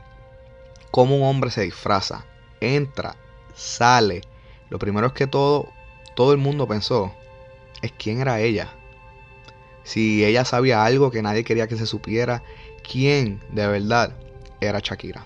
como 0.90 1.16
un 1.16 1.23
hombre 1.23 1.52
se 1.52 1.62
disfraza, 1.62 2.25
entra, 2.61 3.14
sale, 3.54 4.23
lo 4.70 4.80
primero 4.80 5.06
es 5.06 5.12
que 5.12 5.28
todo, 5.28 5.68
todo 6.16 6.32
el 6.32 6.38
mundo 6.38 6.66
pensó 6.66 7.14
es 7.82 7.92
quién 7.92 8.20
era 8.20 8.40
ella. 8.40 8.73
Si 9.85 10.25
ella 10.25 10.44
sabía 10.44 10.85
algo 10.85 11.12
que 11.12 11.23
nadie 11.23 11.44
quería 11.44 11.68
que 11.68 11.76
se 11.76 11.87
supiera, 11.87 12.42
quién 12.82 13.40
de 13.52 13.68
verdad 13.68 14.16
era 14.61 14.80
Shakira. 14.80 15.25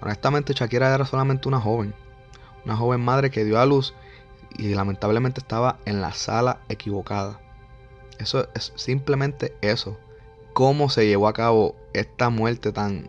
Honestamente, 0.00 0.52
Shakira 0.52 0.94
era 0.94 1.04
solamente 1.04 1.48
una 1.48 1.60
joven, 1.60 1.94
una 2.64 2.76
joven 2.76 3.00
madre 3.00 3.30
que 3.30 3.44
dio 3.44 3.58
a 3.58 3.66
luz 3.66 3.94
y 4.56 4.74
lamentablemente 4.74 5.40
estaba 5.40 5.78
en 5.84 6.00
la 6.00 6.12
sala 6.12 6.60
equivocada. 6.68 7.40
Eso 8.18 8.48
es 8.54 8.72
simplemente 8.76 9.56
eso. 9.60 9.98
Cómo 10.52 10.90
se 10.90 11.06
llevó 11.06 11.28
a 11.28 11.32
cabo 11.32 11.76
esta 11.92 12.30
muerte 12.30 12.72
tan, 12.72 13.08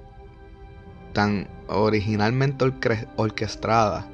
tan 1.13 1.47
originalmente 1.67 2.65
orquestada 3.15 4.07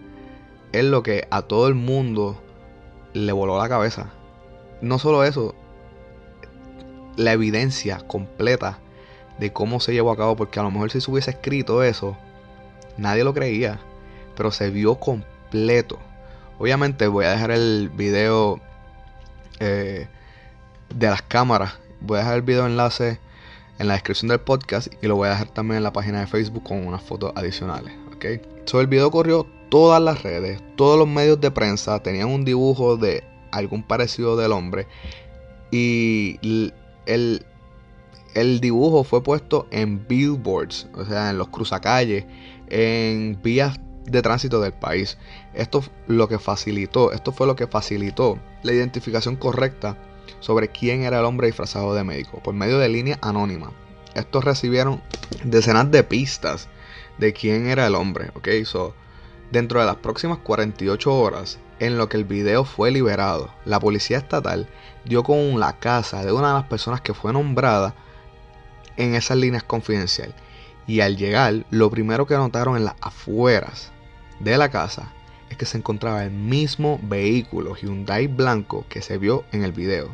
es 0.72 0.84
lo 0.84 1.04
que 1.04 1.28
a 1.32 1.42
todo 1.42 1.68
el 1.68 1.76
mundo 1.76 2.42
le 3.14 3.32
voló 3.32 3.58
la 3.58 3.70
cabeza. 3.70 4.12
No 4.82 5.00
solo 5.00 5.24
eso, 5.24 5.56
la 7.16 7.32
evidencia 7.32 8.00
completa 8.08 8.80
de 9.40 9.54
cómo 9.54 9.80
se 9.80 9.94
llevó 9.94 10.12
a 10.12 10.18
cabo, 10.18 10.36
porque 10.36 10.60
a 10.60 10.64
lo 10.64 10.72
mejor 10.72 10.92
si 10.92 11.02
se 11.02 11.10
hubiese 11.10 11.32
escrito 11.32 11.84
eso, 11.84 12.18
nadie 12.98 13.24
lo 13.24 13.34
creía, 13.34 13.80
pero 14.36 14.52
se 14.52 14.70
vio 14.70 14.96
completo. 14.96 16.00
Obviamente 16.60 17.08
voy 17.08 17.26
a 17.26 17.32
dejar 17.32 17.52
el 17.52 17.90
video 17.90 18.60
eh, 19.60 20.08
de 20.94 21.08
las 21.08 21.22
cámaras, 21.22 21.80
voy 22.02 22.18
a 22.18 22.20
dejar 22.20 22.36
el 22.36 22.42
video 22.42 22.66
enlace 22.66 23.20
en 23.80 23.88
la 23.88 23.96
descripción 23.96 24.30
del 24.30 24.40
podcast 24.40 24.88
y 25.02 25.08
lo 25.08 25.16
voy 25.16 25.28
a 25.28 25.32
dejar 25.32 25.50
también 25.50 25.78
en 25.78 25.84
la 25.84 25.92
página 25.94 26.22
de 26.22 26.28
Facebook 26.28 26.64
con 26.64 26.86
unas 26.86 27.02
fotos 27.02 27.34
adicionales. 27.36 27.94
¿ok? 28.16 28.26
So, 28.66 28.80
el 28.80 28.88
video 28.88 29.12
corrió 29.12 29.46
todas 29.70 30.02
las 30.02 30.24
redes, 30.24 30.62
todos 30.76 30.98
los 30.98 31.08
medios 31.08 31.42
de 31.42 31.52
prensa 31.52 32.02
tenían 32.02 32.30
un 32.30 32.46
dibujo 32.46 32.98
de 32.98 33.24
algún 33.52 33.84
parecido 33.84 34.38
del 34.38 34.52
hombre 34.52 34.88
y 35.72 36.40
el, 37.06 37.46
el 38.34 38.60
dibujo 38.60 39.04
fue 39.04 39.24
puesto 39.24 39.68
en 39.72 40.08
billboards, 40.08 40.88
o 40.94 41.06
sea, 41.06 41.30
en 41.30 41.38
los 41.38 41.50
cruzacalles, 41.50 42.26
en 42.70 43.40
vías 43.42 43.80
de 44.06 44.22
tránsito 44.22 44.62
del 44.62 44.74
país. 44.74 45.18
Esto 45.54 45.84
lo 46.08 46.28
que 46.28 46.40
facilitó, 46.40 47.12
esto 47.12 47.32
fue 47.32 47.48
lo 47.48 47.56
que 47.56 47.68
facilitó 47.68 48.40
la 48.64 48.74
identificación 48.74 49.36
correcta 49.36 49.98
sobre 50.40 50.70
quién 50.70 51.04
era 51.04 51.20
el 51.20 51.26
hombre 51.26 51.48
disfrazado 51.48 51.94
de 51.96 52.04
médico 52.04 52.42
por 52.44 52.54
medio 52.54 52.78
de 52.80 52.90
línea 52.90 53.18
anónima. 53.22 53.72
Estos 54.14 54.44
recibieron 54.44 55.02
decenas 55.44 55.92
de 55.92 56.04
pistas 56.04 56.70
de 57.18 57.34
quién 57.34 57.68
era 57.68 57.88
el 57.88 57.96
hombre, 57.96 58.32
¿ok? 58.36 58.50
Dentro 59.52 59.80
de 59.80 59.86
las 59.86 59.98
próximas 59.98 60.40
48 60.40 61.14
horas, 61.14 61.60
en 61.80 61.98
lo 61.98 62.10
que 62.10 62.18
el 62.18 62.24
video 62.24 62.64
fue 62.64 62.92
liberado, 62.92 63.54
la 63.66 63.80
policía 63.80 64.18
estatal 64.18 64.68
dio 65.04 65.24
con 65.24 65.60
la 65.60 65.74
casa 65.80 66.24
de 66.24 66.32
una 66.32 66.48
de 66.50 66.54
las 66.56 66.64
personas 66.66 67.02
que 67.02 67.14
fue 67.14 67.34
nombrada 67.34 67.94
en 68.98 69.14
esas 69.14 69.38
líneas 69.38 69.64
confidenciales. 69.64 70.36
Y 70.88 71.00
al 71.00 71.18
llegar, 71.18 71.66
lo 71.72 71.90
primero 71.90 72.28
que 72.28 72.36
notaron 72.36 72.78
en 72.78 72.86
las 72.86 72.96
afueras 73.02 73.92
de 74.40 74.58
la 74.58 74.70
casa 74.70 75.12
es 75.50 75.58
que 75.58 75.66
se 75.66 75.78
encontraba 75.78 76.24
el 76.24 76.32
mismo 76.32 77.00
vehículo 77.04 77.76
Hyundai 77.76 78.28
blanco 78.28 78.86
que 78.90 79.02
se 79.02 79.18
vio 79.18 79.44
en 79.52 79.64
el 79.64 79.72
video. 79.72 80.10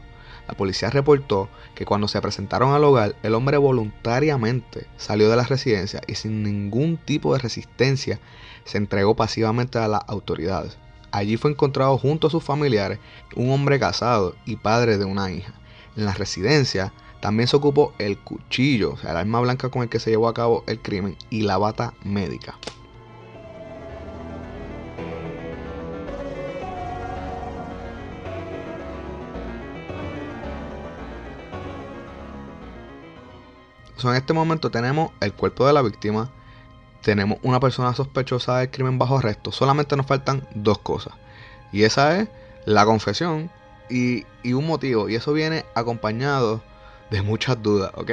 La 0.47 0.55
policía 0.55 0.89
reportó 0.89 1.49
que 1.75 1.85
cuando 1.85 2.07
se 2.07 2.21
presentaron 2.21 2.73
al 2.73 2.83
hogar, 2.83 3.15
el 3.23 3.35
hombre 3.35 3.57
voluntariamente 3.57 4.87
salió 4.97 5.29
de 5.29 5.35
la 5.35 5.43
residencia 5.43 6.01
y 6.07 6.15
sin 6.15 6.43
ningún 6.43 6.97
tipo 6.97 7.33
de 7.33 7.39
resistencia 7.39 8.19
se 8.65 8.77
entregó 8.77 9.15
pasivamente 9.15 9.77
a 9.79 9.87
las 9.87 10.01
autoridades. 10.07 10.77
Allí 11.11 11.37
fue 11.37 11.51
encontrado 11.51 11.97
junto 11.97 12.27
a 12.27 12.29
sus 12.29 12.43
familiares 12.43 12.99
un 13.35 13.51
hombre 13.51 13.79
casado 13.79 14.35
y 14.45 14.55
padre 14.55 14.97
de 14.97 15.05
una 15.05 15.31
hija. 15.31 15.53
En 15.95 16.05
la 16.05 16.13
residencia 16.13 16.93
también 17.21 17.47
se 17.47 17.55
ocupó 17.55 17.93
el 17.99 18.17
cuchillo, 18.17 18.93
o 18.93 18.97
sea, 18.97 19.11
el 19.11 19.17
arma 19.17 19.39
blanca 19.39 19.69
con 19.69 19.83
el 19.83 19.89
que 19.89 19.99
se 19.99 20.09
llevó 20.09 20.27
a 20.27 20.33
cabo 20.33 20.63
el 20.67 20.79
crimen 20.81 21.15
y 21.29 21.43
la 21.43 21.57
bata 21.57 21.93
médica. 22.03 22.57
en 34.09 34.15
este 34.15 34.33
momento 34.33 34.71
tenemos 34.71 35.11
el 35.19 35.33
cuerpo 35.33 35.67
de 35.67 35.73
la 35.73 35.81
víctima, 35.81 36.31
tenemos 37.01 37.37
una 37.43 37.59
persona 37.59 37.93
sospechosa 37.93 38.57
del 38.57 38.71
crimen 38.71 38.97
bajo 38.97 39.17
arresto. 39.17 39.51
Solamente 39.51 39.95
nos 39.95 40.05
faltan 40.05 40.47
dos 40.55 40.79
cosas. 40.79 41.13
Y 41.71 41.83
esa 41.83 42.19
es 42.19 42.29
la 42.65 42.85
confesión 42.85 43.51
y, 43.89 44.25
un 44.53 44.65
motivo. 44.65 45.09
Y 45.09 45.15
eso 45.15 45.33
viene 45.33 45.65
acompañado 45.75 46.61
de 47.11 47.21
muchas 47.21 47.61
dudas, 47.61 47.91
¿ok? 47.95 48.11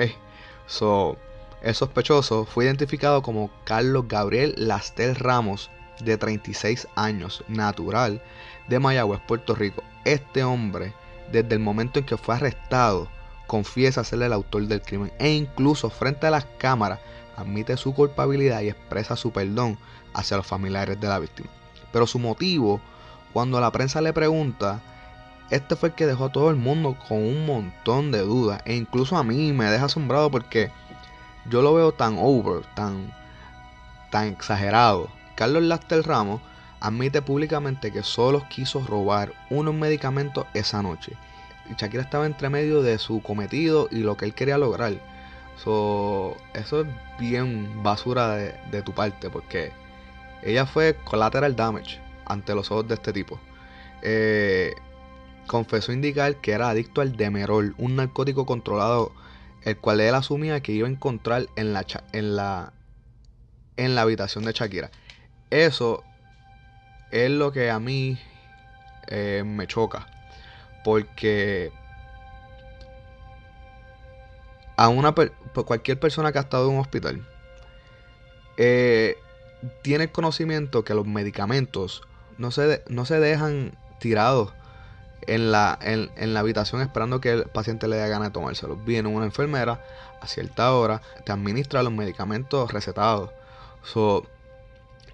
So, 0.66 1.16
el 1.62 1.74
sospechoso 1.74 2.44
fue 2.44 2.66
identificado 2.66 3.22
como 3.22 3.50
Carlos 3.64 4.06
Gabriel 4.06 4.54
Lastel 4.58 5.14
Ramos, 5.14 5.70
de 6.00 6.16
36 6.16 6.86
años, 6.94 7.42
natural 7.48 8.22
de 8.68 8.78
Mayagüez, 8.78 9.20
Puerto 9.26 9.54
Rico. 9.54 9.82
Este 10.04 10.44
hombre, 10.44 10.92
desde 11.32 11.54
el 11.54 11.60
momento 11.60 11.98
en 11.98 12.04
que 12.04 12.16
fue 12.16 12.34
arrestado, 12.36 13.08
confiesa 13.46 14.04
ser 14.04 14.22
el 14.22 14.32
autor 14.32 14.66
del 14.66 14.82
crimen 14.82 15.12
e 15.18 15.32
incluso 15.32 15.90
frente 15.90 16.26
a 16.26 16.30
las 16.30 16.44
cámaras 16.58 17.00
admite 17.36 17.76
su 17.76 17.94
culpabilidad 17.94 18.60
y 18.60 18.68
expresa 18.68 19.16
su 19.16 19.32
perdón 19.32 19.78
hacia 20.12 20.36
los 20.36 20.46
familiares 20.46 21.00
de 21.00 21.08
la 21.08 21.18
víctima. 21.18 21.48
Pero 21.92 22.06
su 22.06 22.18
motivo, 22.18 22.80
cuando 23.32 23.60
la 23.60 23.70
prensa 23.70 24.00
le 24.00 24.12
pregunta, 24.12 24.82
este 25.50 25.76
fue 25.76 25.90
el 25.90 25.94
que 25.94 26.06
dejó 26.06 26.26
a 26.26 26.32
todo 26.32 26.50
el 26.50 26.56
mundo 26.56 26.96
con 27.08 27.18
un 27.18 27.46
montón 27.46 28.10
de 28.12 28.20
dudas 28.20 28.62
e 28.64 28.74
incluso 28.74 29.16
a 29.16 29.24
mí 29.24 29.52
me 29.52 29.70
deja 29.70 29.86
asombrado 29.86 30.30
porque 30.30 30.70
yo 31.48 31.62
lo 31.62 31.74
veo 31.74 31.92
tan 31.92 32.16
over, 32.18 32.64
tan, 32.74 33.12
tan 34.10 34.26
exagerado. 34.28 35.08
Carlos 35.34 35.62
Lastel 35.62 36.04
Ramos 36.04 36.40
admite 36.80 37.22
públicamente 37.22 37.90
que 37.92 38.02
solo 38.02 38.44
quiso 38.48 38.84
robar 38.86 39.32
unos 39.50 39.74
medicamentos 39.74 40.46
esa 40.54 40.82
noche 40.82 41.16
Shakira 41.76 42.02
estaba 42.02 42.26
entre 42.26 42.48
medio 42.48 42.82
de 42.82 42.98
su 42.98 43.22
cometido 43.22 43.88
y 43.90 43.98
lo 43.98 44.16
que 44.16 44.24
él 44.24 44.34
quería 44.34 44.58
lograr. 44.58 44.94
eso 45.56 46.36
es 46.54 46.86
bien 47.18 47.82
basura 47.82 48.34
de, 48.36 48.82
tu 48.82 48.92
parte 48.92 49.28
porque 49.28 49.72
ella 50.42 50.66
fue 50.66 50.96
collateral 51.04 51.56
damage 51.56 52.00
ante 52.26 52.54
los 52.54 52.70
ojos 52.70 52.88
de 52.88 52.94
este 52.94 53.12
tipo. 53.12 53.38
Eh, 54.02 54.74
confesó 55.48 55.92
indicar 55.92 56.36
que 56.36 56.52
era 56.52 56.70
adicto 56.70 57.00
al 57.00 57.16
demerol, 57.16 57.74
un 57.78 57.96
narcótico 57.96 58.46
controlado, 58.46 59.12
el 59.64 59.76
cual 59.76 60.00
él 60.00 60.14
asumía 60.14 60.60
que 60.60 60.70
iba 60.70 60.86
a 60.86 60.90
encontrar 60.90 61.48
en 61.56 61.72
la, 61.72 61.84
en 62.12 62.36
la, 62.36 62.72
en 63.76 63.96
la 63.96 64.02
habitación 64.02 64.44
de 64.44 64.52
Shakira. 64.52 64.92
Eso 65.50 66.04
es 67.10 67.30
lo 67.30 67.50
que 67.50 67.70
a 67.70 67.80
mí 67.80 68.18
eh, 69.08 69.42
me 69.44 69.66
choca. 69.66 70.06
Porque 70.84 71.72
a 74.76 74.88
una 74.88 75.12
cualquier 75.12 75.98
persona 75.98 76.30
que 76.30 76.38
ha 76.38 76.42
estado 76.42 76.68
en 76.68 76.74
un 76.74 76.80
hospital 76.80 77.26
eh, 78.56 79.16
tiene 79.82 80.04
el 80.04 80.12
conocimiento 80.12 80.84
que 80.84 80.94
los 80.94 81.04
medicamentos 81.04 82.02
no 82.38 82.52
se, 82.52 82.84
no 82.88 83.04
se 83.04 83.18
dejan 83.18 83.76
tirados 83.98 84.52
en 85.26 85.52
la, 85.52 85.78
en, 85.80 86.34
la 86.34 86.40
habitación 86.40 86.80
esperando 86.80 87.20
que 87.20 87.32
el 87.32 87.44
paciente 87.44 87.88
le 87.88 87.96
dé 87.96 88.08
ganas 88.08 88.28
de 88.28 88.32
tomárselos. 88.32 88.84
Viene 88.84 89.08
una 89.08 89.26
enfermera 89.26 89.84
a 90.20 90.26
cierta 90.26 90.72
hora, 90.72 91.02
te 91.24 91.32
administra 91.32 91.82
los 91.82 91.92
medicamentos 91.92 92.72
recetados. 92.72 93.30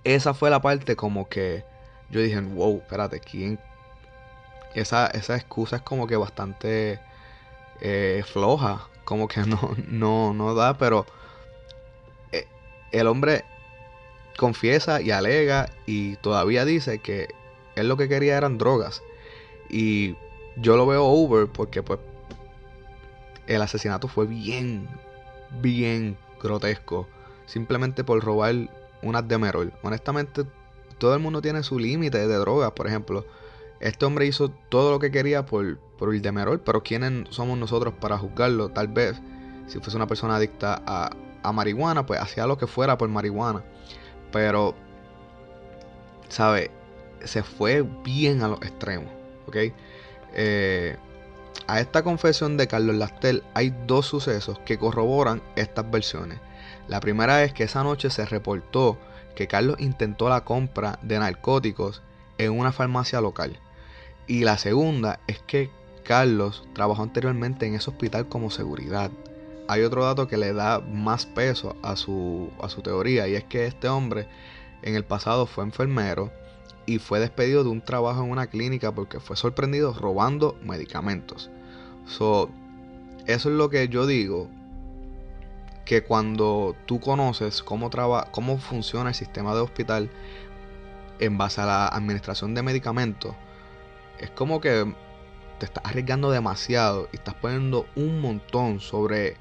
esa 0.05 0.35
fue 0.35 0.51
la 0.51 0.61
parte 0.61 0.97
como 0.97 1.29
que 1.29 1.65
yo 2.11 2.21
dije, 2.21 2.41
wow, 2.41 2.79
espérate, 2.79 3.21
¿quién, 3.21 3.59
esa, 4.75 5.07
esa 5.09 5.37
excusa 5.37 5.77
es 5.77 5.83
como 5.83 6.07
que 6.07 6.17
bastante 6.17 7.01
eh, 7.81 8.23
floja, 8.27 8.89
como 9.05 9.29
que 9.29 9.41
no, 9.47 9.75
no, 9.89 10.35
no 10.35 10.55
da, 10.55 10.77
pero 10.79 11.07
eh, 12.33 12.47
el 12.93 13.07
hombre 13.07 13.45
confiesa 14.37 15.01
y 15.01 15.11
alega 15.11 15.71
y 15.87 16.17
todavía 16.17 16.65
dice 16.65 16.99
que 16.99 17.29
él 17.77 17.89
lo 17.89 17.97
que 17.97 18.09
quería 18.09 18.37
eran 18.37 18.59
drogas. 18.59 19.03
Y 19.75 20.15
yo 20.57 20.77
lo 20.77 20.87
veo 20.87 21.05
over 21.05 21.49
porque 21.49 21.83
pues 21.83 21.99
el 23.49 23.61
asesinato 23.61 24.07
fue 24.07 24.25
bien, 24.25 24.89
bien 25.61 26.17
grotesco. 26.41 27.09
Simplemente 27.47 28.05
por 28.05 28.23
robar 28.23 28.55
unas 29.03 29.27
de 29.27 29.37
Merol. 29.37 29.73
Honestamente, 29.83 30.45
todo 30.99 31.15
el 31.15 31.21
mundo 31.21 31.43
tiene 31.43 31.65
su 31.65 31.81
límite 31.81 32.19
de 32.19 32.37
drogas, 32.37 32.71
por 32.71 32.87
ejemplo. 32.87 33.27
Este 33.81 34.07
hombre 34.07 34.27
hizo 34.27 34.51
todo 34.69 34.93
lo 34.93 35.01
que 35.01 35.11
quería 35.11 35.45
por, 35.45 35.79
por 35.99 36.15
el 36.15 36.23
demerol, 36.23 36.61
pero 36.61 36.85
¿quiénes 36.85 37.29
somos 37.35 37.59
nosotros 37.59 37.93
para 38.01 38.17
juzgarlo? 38.17 38.71
Tal 38.71 38.87
vez, 38.87 39.21
si 39.67 39.81
fuese 39.81 39.97
una 39.97 40.07
persona 40.07 40.37
adicta 40.37 40.81
a, 40.87 41.11
a 41.43 41.53
marihuana, 41.53 42.07
pues 42.07 42.21
hacía 42.21 42.47
lo 42.47 42.57
que 42.57 42.69
fuera 42.69 42.97
por 42.97 43.09
marihuana. 43.09 43.65
Pero, 44.31 44.75
¿sabe? 46.29 46.71
se 47.25 47.43
fue 47.43 47.83
bien 47.83 48.43
a 48.43 48.49
los 48.49 48.63
extremos, 48.63 49.11
¿ok? 49.47 49.57
Eh, 50.35 50.97
a 51.67 51.81
esta 51.81 52.03
confesión 52.03 52.57
de 52.57 52.67
Carlos 52.67 52.97
Lastel 52.97 53.43
hay 53.55 53.75
dos 53.87 54.07
sucesos 54.07 54.59
que 54.61 54.79
corroboran 54.79 55.43
estas 55.57 55.91
versiones. 55.91 56.39
La 56.89 57.01
primera 57.01 57.43
es 57.45 57.53
que 57.53 57.65
esa 57.65 57.83
noche 57.83 58.11
se 58.11 58.27
reportó 58.27 58.99
que 59.35 59.49
Carlos 59.49 59.77
intentó 59.79 60.29
la 60.29 60.45
compra 60.45 60.99
de 61.03 61.19
narcóticos 61.19 62.03
en 62.39 62.53
una 62.53 62.73
farmacia 62.73 63.21
local. 63.21 63.59
Y 64.27 64.45
la 64.45 64.59
segunda 64.59 65.21
es 65.27 65.39
que 65.41 65.71
Carlos 66.05 66.65
trabajó 66.75 67.03
anteriormente 67.03 67.67
en 67.67 67.75
ese 67.75 67.91
hospital 67.91 68.29
como 68.29 68.51
seguridad. 68.51 69.11
Hay 69.67 69.83
otro 69.83 70.05
dato 70.05 70.29
que 70.29 70.37
le 70.37 70.53
da 70.53 70.81
más 70.81 71.25
peso 71.25 71.77
a 71.83 71.97
su, 71.97 72.51
a 72.61 72.69
su 72.69 72.83
teoría 72.83 73.27
y 73.27 73.35
es 73.35 73.45
que 73.45 73.67
este 73.67 73.89
hombre 73.89 74.29
en 74.83 74.95
el 74.95 75.05
pasado 75.05 75.47
fue 75.47 75.65
enfermero 75.65 76.31
y 76.87 76.99
fue 76.99 77.21
despedido 77.21 77.65
de 77.65 77.71
un 77.71 77.81
trabajo 77.81 78.23
en 78.23 78.31
una 78.31 78.47
clínica 78.47 78.93
porque 78.93 79.21
fue 79.21 79.37
sorprendido 79.37 79.93
robando 79.93 80.59
medicamentos. 80.63 81.51
So, 82.07 82.51
eso 83.27 83.49
es 83.49 83.55
lo 83.57 83.71
que 83.71 83.89
yo 83.89 84.07
digo, 84.07 84.49
que 85.85 86.03
cuando 86.03 86.75
tú 86.87 87.01
conoces 87.01 87.63
cómo, 87.63 87.91
cómo 88.31 88.59
funciona 88.59 89.11
el 89.11 89.15
sistema 89.15 89.55
de 89.55 89.61
hospital 89.61 90.11
en 91.19 91.39
base 91.39 91.61
a 91.61 91.67
la 91.67 91.89
administración 91.89 92.55
de 92.55 92.63
medicamentos, 92.63 93.35
es 94.19 94.31
como 94.31 94.61
que 94.61 94.95
te 95.59 95.67
estás 95.67 95.85
arriesgando 95.85 96.31
demasiado 96.31 97.09
y 97.13 97.17
estás 97.17 97.35
poniendo 97.35 97.87
un 97.97 98.21
montón 98.21 98.81
sobre 98.81 99.37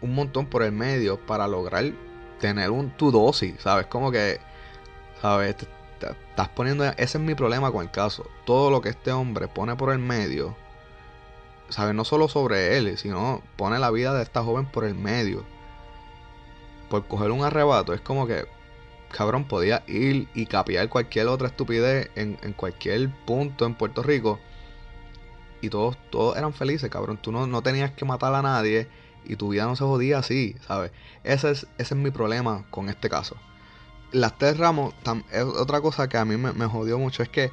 un 0.00 0.14
montón 0.14 0.46
por 0.46 0.62
el 0.62 0.72
medio 0.72 1.18
para 1.24 1.48
lograr 1.48 1.84
tener 2.40 2.70
un, 2.70 2.90
tu 2.90 3.10
dosis, 3.10 3.54
¿sabes? 3.60 3.86
Como 3.86 4.10
que, 4.10 4.40
¿sabes? 5.20 5.56
Estás 6.10 6.48
poniendo, 6.48 6.84
ese 6.84 7.18
es 7.18 7.20
mi 7.20 7.34
problema 7.34 7.70
con 7.70 7.82
el 7.82 7.90
caso. 7.90 8.28
Todo 8.44 8.70
lo 8.70 8.80
que 8.80 8.90
este 8.90 9.12
hombre 9.12 9.48
pone 9.48 9.76
por 9.76 9.92
el 9.92 9.98
medio, 9.98 10.56
¿sabes? 11.68 11.94
No 11.94 12.04
solo 12.04 12.28
sobre 12.28 12.76
él, 12.76 12.96
sino 12.98 13.42
pone 13.56 13.78
la 13.78 13.90
vida 13.90 14.14
de 14.14 14.22
esta 14.22 14.42
joven 14.42 14.66
por 14.66 14.84
el 14.84 14.94
medio. 14.94 15.44
Por 16.88 17.06
coger 17.06 17.30
un 17.30 17.44
arrebato, 17.44 17.94
es 17.94 18.00
como 18.00 18.26
que, 18.26 18.46
cabrón, 19.10 19.44
podía 19.44 19.82
ir 19.86 20.28
y 20.34 20.46
capiar 20.46 20.88
cualquier 20.88 21.28
otra 21.28 21.48
estupidez 21.48 22.10
en, 22.14 22.38
en 22.42 22.52
cualquier 22.52 23.10
punto 23.24 23.66
en 23.66 23.74
Puerto 23.74 24.02
Rico. 24.02 24.38
Y 25.60 25.70
todos, 25.70 25.96
todos 26.10 26.36
eran 26.36 26.52
felices, 26.52 26.90
cabrón. 26.90 27.16
Tú 27.16 27.32
no, 27.32 27.46
no 27.46 27.62
tenías 27.62 27.92
que 27.92 28.04
matar 28.04 28.34
a 28.34 28.42
nadie 28.42 28.86
y 29.24 29.36
tu 29.36 29.48
vida 29.48 29.64
no 29.64 29.76
se 29.76 29.84
jodía 29.84 30.18
así, 30.18 30.56
¿sabes? 30.66 30.92
Ese 31.22 31.50
es, 31.50 31.66
ese 31.78 31.94
es 31.94 31.96
mi 32.00 32.10
problema 32.10 32.64
con 32.70 32.90
este 32.90 33.08
caso 33.08 33.36
las 34.14 34.38
tres 34.38 34.56
ramos, 34.56 34.94
es 35.32 35.42
otra 35.42 35.80
cosa 35.80 36.08
que 36.08 36.16
a 36.16 36.24
mí 36.24 36.36
me, 36.36 36.66
jodió 36.66 36.98
mucho 36.98 37.22
es 37.22 37.28
que 37.28 37.50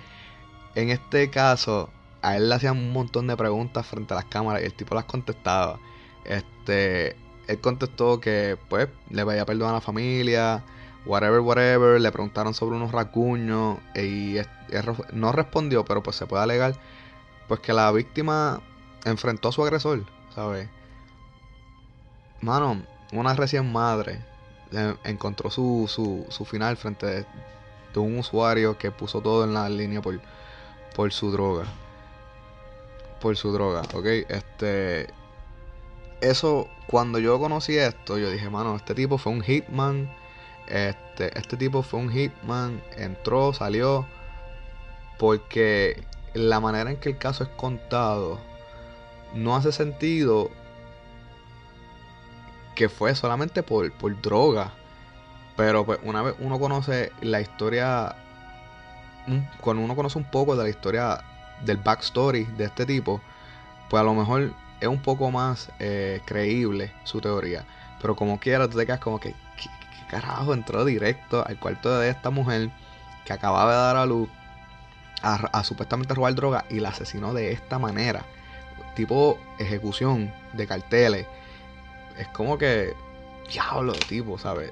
en 0.75 0.91
este 0.91 1.29
caso 1.31 1.89
a 2.21 2.37
él 2.37 2.49
le 2.49 2.55
hacían 2.55 2.77
un 2.77 2.93
montón 2.93 3.27
de 3.27 3.35
preguntas 3.35 3.85
frente 3.85 4.13
a 4.13 4.17
las 4.17 4.25
cámaras 4.25 4.61
y 4.61 4.65
el 4.65 4.73
tipo 4.73 4.93
las 4.93 5.05
contestaba. 5.05 5.79
Este, 6.23 7.15
él 7.47 7.59
contestó 7.61 8.19
que 8.21 8.57
pues 8.69 8.87
le 9.09 9.25
pedía 9.25 9.43
perdón 9.43 9.71
a 9.71 9.73
la 9.73 9.81
familia, 9.81 10.63
whatever, 11.05 11.39
whatever, 11.39 11.99
le 11.99 12.11
preguntaron 12.11 12.53
sobre 12.53 12.75
unos 12.75 12.91
racuños 12.91 13.79
y 13.95 14.35
no 15.13 15.31
respondió, 15.31 15.83
pero 15.83 16.03
pues 16.03 16.15
se 16.15 16.27
puede 16.27 16.43
alegar 16.43 16.75
pues 17.47 17.59
que 17.59 17.73
la 17.73 17.91
víctima 17.91 18.61
enfrentó 19.03 19.49
a 19.49 19.51
su 19.51 19.63
agresor, 19.63 20.05
¿sabes? 20.35 20.69
Mano, 22.39 22.83
una 23.11 23.33
recién 23.33 23.71
madre 23.71 24.30
encontró 25.03 25.49
su, 25.49 25.85
su, 25.87 26.25
su 26.29 26.45
final 26.45 26.77
frente 26.77 27.05
de, 27.05 27.25
un 27.95 28.19
usuario 28.19 28.77
que 28.77 28.91
puso 28.91 29.21
todo 29.21 29.43
en 29.43 29.53
la 29.53 29.67
línea 29.67 30.01
por, 30.01 30.19
por 30.95 31.11
su 31.11 31.31
droga. 31.31 31.65
Por 33.19 33.37
su 33.37 33.51
droga, 33.51 33.81
ok. 33.93 34.05
Este. 34.29 35.07
Eso, 36.21 36.67
cuando 36.87 37.19
yo 37.19 37.39
conocí 37.39 37.77
esto, 37.77 38.17
yo 38.17 38.29
dije, 38.29 38.49
mano, 38.49 38.75
este 38.75 38.93
tipo 38.95 39.17
fue 39.17 39.31
un 39.31 39.41
hitman. 39.41 40.15
Este, 40.67 41.37
este 41.37 41.57
tipo 41.57 41.83
fue 41.83 41.99
un 41.99 42.09
hitman. 42.09 42.81
Entró, 42.95 43.53
salió. 43.53 44.05
Porque 45.19 46.03
la 46.33 46.59
manera 46.59 46.91
en 46.91 46.97
que 46.97 47.09
el 47.09 47.17
caso 47.17 47.43
es 47.43 47.49
contado 47.49 48.39
no 49.33 49.55
hace 49.55 49.71
sentido 49.71 50.49
que 52.75 52.89
fue 52.89 53.15
solamente 53.15 53.63
por, 53.63 53.91
por 53.93 54.19
droga. 54.21 54.71
Pero 55.55 55.85
pues 55.85 55.99
una 56.03 56.21
vez 56.21 56.35
uno 56.39 56.59
conoce 56.59 57.11
la 57.21 57.41
historia, 57.41 58.15
cuando 59.59 59.83
uno 59.83 59.95
conoce 59.95 60.17
un 60.17 60.23
poco 60.25 60.55
de 60.55 60.63
la 60.63 60.69
historia 60.69 61.23
del 61.63 61.77
backstory 61.77 62.45
de 62.57 62.65
este 62.65 62.85
tipo, 62.85 63.21
pues 63.89 64.01
a 64.01 64.03
lo 64.03 64.13
mejor 64.13 64.53
es 64.79 64.87
un 64.87 65.01
poco 65.01 65.29
más 65.29 65.69
eh, 65.79 66.21
creíble 66.25 66.91
su 67.03 67.21
teoría. 67.21 67.65
Pero 68.01 68.15
como 68.15 68.39
quiera, 68.39 68.67
tú 68.67 68.77
te 68.77 68.99
como 68.99 69.19
que, 69.19 69.35
¿qué, 69.57 69.69
carajo? 70.09 70.53
Entró 70.53 70.83
directo 70.85 71.45
al 71.45 71.59
cuarto 71.59 71.99
de 71.99 72.09
esta 72.09 72.29
mujer 72.29 72.71
que 73.25 73.33
acababa 73.33 73.71
de 73.71 73.77
dar 73.77 73.95
a 73.97 74.05
luz 74.05 74.29
a, 75.21 75.35
a 75.35 75.63
supuestamente 75.63 76.15
robar 76.15 76.33
droga 76.33 76.65
y 76.69 76.79
la 76.79 76.89
asesinó 76.89 77.33
de 77.33 77.51
esta 77.51 77.77
manera. 77.77 78.23
Tipo 78.95 79.37
ejecución 79.59 80.33
de 80.53 80.67
carteles 80.67 81.27
es 82.21 82.27
como 82.29 82.57
que, 82.57 82.93
diablo, 83.51 83.93
tipo, 83.93 84.37
¿sabes? 84.37 84.71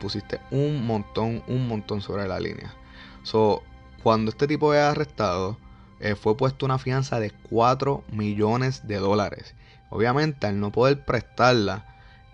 Pusiste 0.00 0.40
un 0.50 0.84
montón, 0.86 1.42
un 1.46 1.68
montón 1.68 2.00
sobre 2.00 2.26
la 2.26 2.40
línea. 2.40 2.74
So, 3.22 3.62
cuando 4.02 4.30
este 4.30 4.48
tipo 4.48 4.74
es 4.74 4.80
arrestado, 4.80 5.56
eh, 6.00 6.16
fue 6.16 6.36
puesto 6.36 6.66
una 6.66 6.78
fianza 6.78 7.20
de 7.20 7.30
4 7.30 8.02
millones 8.10 8.88
de 8.88 8.96
dólares. 8.96 9.54
Obviamente, 9.90 10.46
al 10.48 10.58
no 10.58 10.72
poder 10.72 11.04
prestarla, 11.04 11.84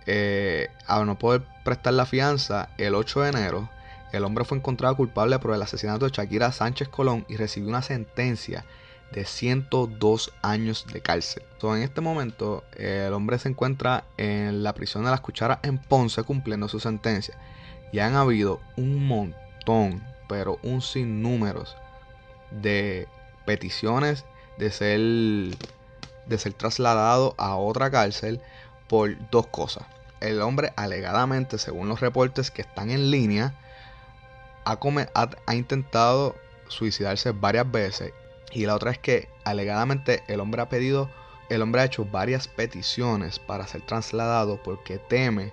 eh, 0.07 0.69
al 0.87 1.07
no 1.07 1.19
poder 1.19 1.43
prestar 1.65 1.93
la 1.95 2.07
fianza, 2.07 2.71
el 2.79 2.95
8 2.95 3.23
de 3.23 3.29
enero, 3.29 3.69
el 4.13 4.25
hombre 4.25 4.45
fue 4.45 4.57
encontrado 4.57 4.97
culpable 4.97 5.39
por 5.39 5.55
el 5.55 5.61
asesinato 5.61 6.07
de 6.07 6.13
Shakira 6.13 6.53
Sánchez 6.53 6.89
Colón 6.89 7.27
y 7.29 7.37
recibió 7.37 7.69
una 7.69 7.83
sentencia 7.83 8.65
de 9.13 9.25
102 9.25 10.33
años 10.43 10.87
de 10.93 11.01
cárcel. 11.01 11.43
en 11.63 11.83
este 11.83 12.01
momento, 12.01 12.65
el 12.77 13.13
hombre 13.13 13.39
se 13.39 13.49
encuentra 13.49 14.05
en 14.17 14.63
la 14.63 14.75
prisión 14.75 15.05
de 15.05 15.11
las 15.11 15.21
cucharas 15.21 15.59
en 15.63 15.79
Ponce 15.79 16.23
cumpliendo 16.23 16.69
su 16.69 16.81
sentencia. 16.81 17.37
Y 17.93 18.01
han 18.01 18.15
habido 18.17 18.61
un 18.77 19.07
montón, 19.07 20.05
pero 20.29 20.59
un 20.63 20.83
sinnúmero 20.83 21.65
de 22.51 23.09
peticiones 23.47 24.25
de 24.59 24.71
ser, 24.71 25.01
de 26.27 26.39
ser 26.39 26.53
trasladado 26.55 27.35
a 27.39 27.57
otra 27.57 27.91
cárcel 27.91 28.41
por 28.89 29.17
dos 29.31 29.47
cosas. 29.47 29.87
El 30.21 30.41
hombre 30.43 30.73
alegadamente, 30.77 31.59
según 31.59 31.89
los 31.89 32.01
reportes 32.01 32.51
que 32.51 32.63
están 32.63 32.91
en 32.91 33.11
línea, 33.11 33.55
ha, 34.65 34.79
ha 35.47 35.55
intentado 35.55 36.35
suicidarse 36.69 37.31
varias 37.31 37.71
veces 37.71 38.13
y 38.57 38.65
la 38.65 38.75
otra 38.75 38.91
es 38.91 38.99
que 38.99 39.29
alegadamente 39.45 40.23
el 40.29 40.41
hombre 40.41 40.63
ha 40.63 40.69
pedido, 40.71 41.11
el 41.51 41.61
hombre 41.61 41.83
ha 41.83 41.85
hecho 41.85 42.07
varias 42.07 42.49
peticiones 42.49 43.39
para 43.39 43.67
ser 43.67 43.83
trasladado 43.83 44.63
porque 44.63 44.97
teme 44.97 45.53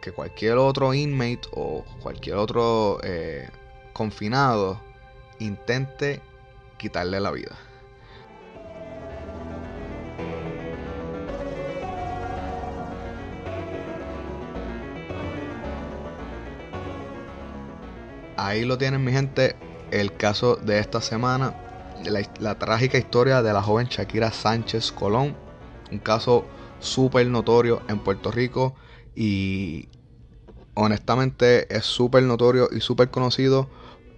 que 0.00 0.12
cualquier 0.12 0.56
otro 0.56 0.94
inmate 0.94 1.42
o 1.50 1.84
cualquier 2.00 2.36
otro 2.36 3.00
eh, 3.02 3.50
confinado 3.92 4.80
intente 5.40 6.22
quitarle 6.78 7.20
la 7.20 7.32
vida. 7.32 7.54
Ahí 18.38 18.64
lo 18.64 18.78
tienen 18.78 19.04
mi 19.04 19.12
gente, 19.12 19.54
el 19.90 20.16
caso 20.16 20.56
de 20.56 20.78
esta 20.78 21.02
semana 21.02 21.54
la, 22.10 22.58
trágica 22.58 22.98
historia 22.98 23.42
de 23.42 23.52
la 23.52 23.62
joven 23.62 23.86
Shakira 23.86 24.32
Sánchez 24.32 24.92
Colón, 24.92 25.36
un 25.90 25.98
caso 25.98 26.44
súper 26.80 27.26
notorio 27.26 27.82
en 27.88 27.98
Puerto 27.98 28.30
Rico 28.30 28.74
y 29.14 29.88
honestamente 30.74 31.74
es 31.74 31.84
súper 31.84 32.22
notorio 32.24 32.68
y 32.72 32.80
súper 32.80 33.10
conocido 33.10 33.68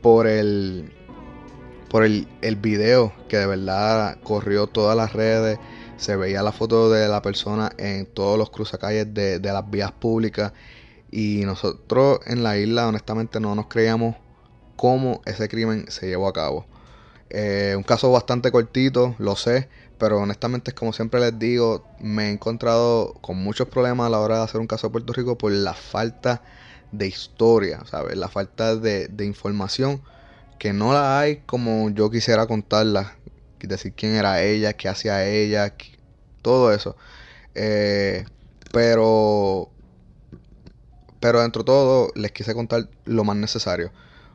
por 0.02 0.26
el 0.26 0.92
por 1.90 2.04
el, 2.04 2.26
el, 2.42 2.56
video 2.56 3.12
que 3.28 3.36
de 3.38 3.46
verdad 3.46 4.18
corrió 4.24 4.66
todas 4.66 4.96
las 4.96 5.12
redes. 5.12 5.60
Se 5.96 6.16
veía 6.16 6.42
la 6.42 6.50
foto 6.50 6.90
de 6.90 7.06
la 7.06 7.22
persona 7.22 7.70
en 7.78 8.06
todos 8.06 8.36
los 8.36 8.50
cruzacalles 8.50 9.14
de, 9.14 9.38
de 9.38 9.52
las 9.52 9.70
vías 9.70 9.92
públicas. 9.92 10.52
Y 11.12 11.42
nosotros 11.44 12.18
en 12.26 12.42
la 12.42 12.58
isla 12.58 12.88
honestamente 12.88 13.38
no 13.38 13.54
nos 13.54 13.68
creíamos 13.68 14.16
cómo 14.74 15.22
ese 15.24 15.48
crimen 15.48 15.84
se 15.88 16.08
llevó 16.08 16.26
a 16.26 16.32
cabo 16.32 16.66
eh, 17.36 17.74
un 17.76 17.82
caso 17.82 18.12
bastante 18.12 18.52
cortito, 18.52 19.16
lo 19.18 19.34
sé, 19.34 19.68
pero 19.98 20.20
honestamente 20.20 20.70
es 20.70 20.74
como 20.76 20.92
siempre 20.92 21.18
les 21.18 21.36
digo, 21.36 21.84
me 21.98 22.28
he 22.28 22.30
encontrado 22.30 23.14
con 23.22 23.36
muchos 23.38 23.68
problemas 23.68 24.06
a 24.06 24.10
la 24.10 24.20
hora 24.20 24.38
de 24.38 24.44
hacer 24.44 24.60
un 24.60 24.68
caso 24.68 24.86
de 24.86 24.92
Puerto 24.92 25.12
Rico 25.12 25.36
por 25.36 25.50
la 25.50 25.74
falta 25.74 26.42
de 26.92 27.08
historia, 27.08 27.84
¿sabes? 27.86 28.16
La 28.16 28.28
falta 28.28 28.76
de, 28.76 29.10
información 29.24 30.00
que 30.58 30.72
no 30.72 30.92
la 30.92 31.18
hay 31.18 31.38
como 31.46 31.90
yo 31.90 32.08
quisiera 32.10 32.46
contarla. 32.46 33.16
Decir 33.58 33.94
quién 33.94 34.14
era 34.14 34.42
ella, 34.42 34.74
qué 34.74 34.88
hacía 34.88 35.26
ella, 35.26 35.74
todo 36.42 36.72
eso. 36.72 36.96
Eh, 37.54 38.26
pero, 38.72 39.70
pero 41.20 41.40
dentro 41.40 41.62
de 41.62 41.66
todo 41.66 42.12
les 42.14 42.30
quise 42.32 42.54
contar 42.54 42.88
lo 43.06 43.24
más 43.24 43.36
necesario. 43.36 43.90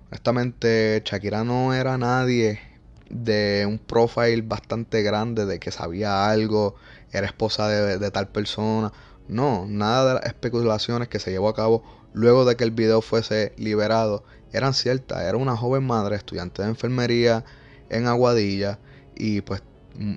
Honestamente, 0.10 1.02
Shakira 1.06 1.44
no 1.44 1.74
era 1.74 1.98
nadie 1.98 2.69
de 3.10 3.66
un 3.68 3.80
profile 3.80 4.42
bastante 4.42 5.02
grande 5.02 5.46
de 5.46 5.60
que 5.60 5.72
sabía 5.72 6.30
algo, 6.30 6.76
era 7.12 7.28
esposa 7.28 7.68
de, 7.68 8.12
tal 8.12 8.28
persona. 8.28 8.92
No, 9.28 9.66
nada 9.68 10.08
de 10.08 10.14
las 10.16 10.26
especulaciones 10.26 11.08
que 11.08 11.20
se 11.20 11.32
llevó 11.32 11.50
a 11.50 11.56
cabo 11.56 11.84
luego 12.14 12.46
de 12.46 12.56
que 12.56 12.64
el 12.64 12.72
video 12.72 13.02
fuese 13.02 13.54
liberado 13.58 14.24
eran 14.54 14.74
ciertas. 14.74 15.22
Era 15.24 15.38
una 15.38 15.56
joven 15.56 15.86
madre, 15.86 16.16
estudiante 16.16 16.62
de 16.64 16.70
enfermería 16.70 17.44
en 17.90 18.08
Aguadilla 18.08 18.80
y 19.16 19.42
pues 19.42 19.62
mm, 19.96 20.16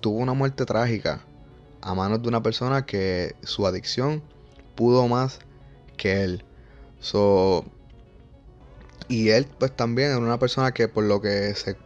tuvo 0.00 0.18
una 0.18 0.34
muerte 0.34 0.66
trágica 0.66 1.24
a 1.80 1.94
manos 1.94 2.22
de 2.22 2.28
una 2.28 2.42
persona 2.42 2.84
que 2.84 3.34
su 3.42 3.66
adicción 3.66 4.22
pudo 4.74 5.08
más 5.08 5.38
que 5.96 6.22
él. 6.22 6.44
So, 7.00 7.64
y 9.08 9.30
él 9.30 9.46
pues 9.58 9.74
también 9.74 10.10
era 10.10 10.18
una 10.18 10.38
persona 10.38 10.72
que 10.72 10.88
por 10.88 11.04
lo 11.04 11.20
que 11.20 11.54
se 11.54 11.76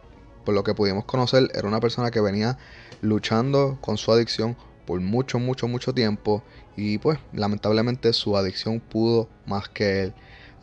por 0.45 0.55
lo 0.55 0.63
que 0.63 0.73
pudimos 0.73 1.05
conocer 1.05 1.51
era 1.53 1.67
una 1.67 1.79
persona 1.79 2.11
que 2.11 2.21
venía 2.21 2.57
luchando 3.01 3.77
con 3.81 3.97
su 3.97 4.11
adicción 4.11 4.55
por 4.85 5.01
mucho 5.01 5.39
mucho 5.39 5.67
mucho 5.67 5.93
tiempo 5.93 6.43
y 6.77 6.99
pues 6.99 7.19
lamentablemente 7.33 8.13
su 8.13 8.37
adicción 8.37 8.79
pudo 8.79 9.27
más 9.45 9.67
que 9.67 10.03
él 10.03 10.13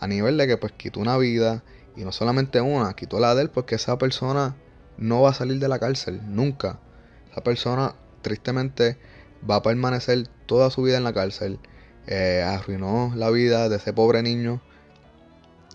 a 0.03 0.07
nivel 0.07 0.37
de 0.37 0.47
que 0.47 0.57
pues 0.57 0.73
quitó 0.73 0.99
una 0.99 1.17
vida 1.17 1.63
y 1.97 2.05
no 2.05 2.11
solamente 2.11 2.61
una, 2.61 2.95
quitó 2.95 3.21
la 3.21 3.35
de 3.35 3.43
él 3.43 3.51
porque 3.51 3.77
esa 3.77 3.99
persona 3.99 4.57
no 4.97 5.23
va 5.23 5.31
a 5.31 5.35
salir 5.35 5.59
de 5.61 5.69
la 5.69 5.79
cárcel 5.79 6.21
nunca. 6.27 6.81
Esa 7.31 7.43
persona 7.43 7.95
tristemente 8.23 8.99
va 9.49 9.57
a 9.57 9.63
permanecer 9.63 10.29
toda 10.47 10.71
su 10.71 10.83
vida 10.83 10.97
en 10.97 11.05
la 11.05 11.13
cárcel. 11.13 11.61
Eh, 12.09 12.43
arruinó 12.45 13.13
la 13.15 13.31
vida 13.31 13.69
de 13.69 13.77
ese 13.77 13.93
pobre 13.93 14.25
niño 14.25 14.61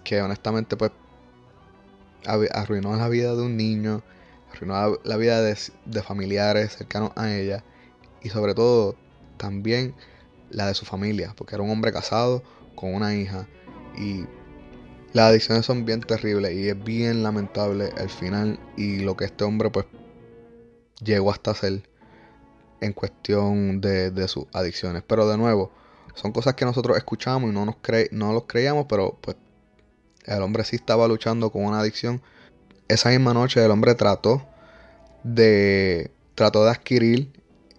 que 0.04 0.22
honestamente 0.22 0.76
pues 0.76 0.91
arruinó 2.27 2.95
la 2.95 3.09
vida 3.09 3.35
de 3.35 3.41
un 3.41 3.57
niño, 3.57 4.03
arruinó 4.53 4.99
la, 5.03 5.17
vida 5.17 5.41
de, 5.41 6.01
familiares 6.03 6.75
cercanos 6.77 7.11
a 7.15 7.33
ella 7.33 7.63
y 8.21 8.29
sobre 8.29 8.53
todo 8.53 8.95
también 9.37 9.95
la 10.49 10.67
de 10.67 10.73
su 10.73 10.85
familia, 10.85 11.33
porque 11.35 11.55
era 11.55 11.63
un 11.63 11.69
hombre 11.69 11.91
casado 11.91 12.43
con 12.75 12.93
una 12.93 13.15
hija 13.15 13.47
y 13.97 14.25
las 15.13 15.29
adicciones 15.29 15.65
son 15.65 15.85
bien 15.85 16.01
terribles 16.01 16.53
y 16.53 16.69
es 16.69 16.83
bien 16.83 17.23
lamentable 17.23 17.91
el 17.97 18.09
final 18.09 18.59
y 18.75 18.99
lo 18.99 19.15
que 19.17 19.25
este 19.25 19.43
hombre 19.43 19.69
pues 19.69 19.85
llegó 21.03 21.31
hasta 21.31 21.51
hacer 21.51 21.83
en 22.81 22.93
cuestión 22.93 23.81
de, 23.81 24.27
sus 24.27 24.45
adicciones. 24.53 25.03
Pero 25.05 25.27
de 25.27 25.37
nuevo, 25.37 25.71
son 26.13 26.31
cosas 26.31 26.55
que 26.55 26.65
nosotros 26.65 26.97
escuchamos 26.97 27.49
y 27.49 27.53
no, 27.53 27.65
nos 27.65 27.77
cre 27.77 28.09
no 28.11 28.33
los 28.33 28.43
creíamos, 28.43 28.85
pero 28.87 29.17
pues 29.21 29.37
el 30.27 30.41
hombre 30.41 30.63
sí 30.63 30.75
estaba 30.75 31.07
luchando 31.07 31.49
con 31.51 31.65
una 31.65 31.79
adicción. 31.79 32.21
Esa 32.87 33.09
misma 33.09 33.33
noche 33.33 33.63
el 33.63 33.71
hombre 33.71 33.95
trató 33.95 34.45
de, 35.23 36.11
trató 36.35 36.63
de 36.65 36.71
adquirir 36.71 37.31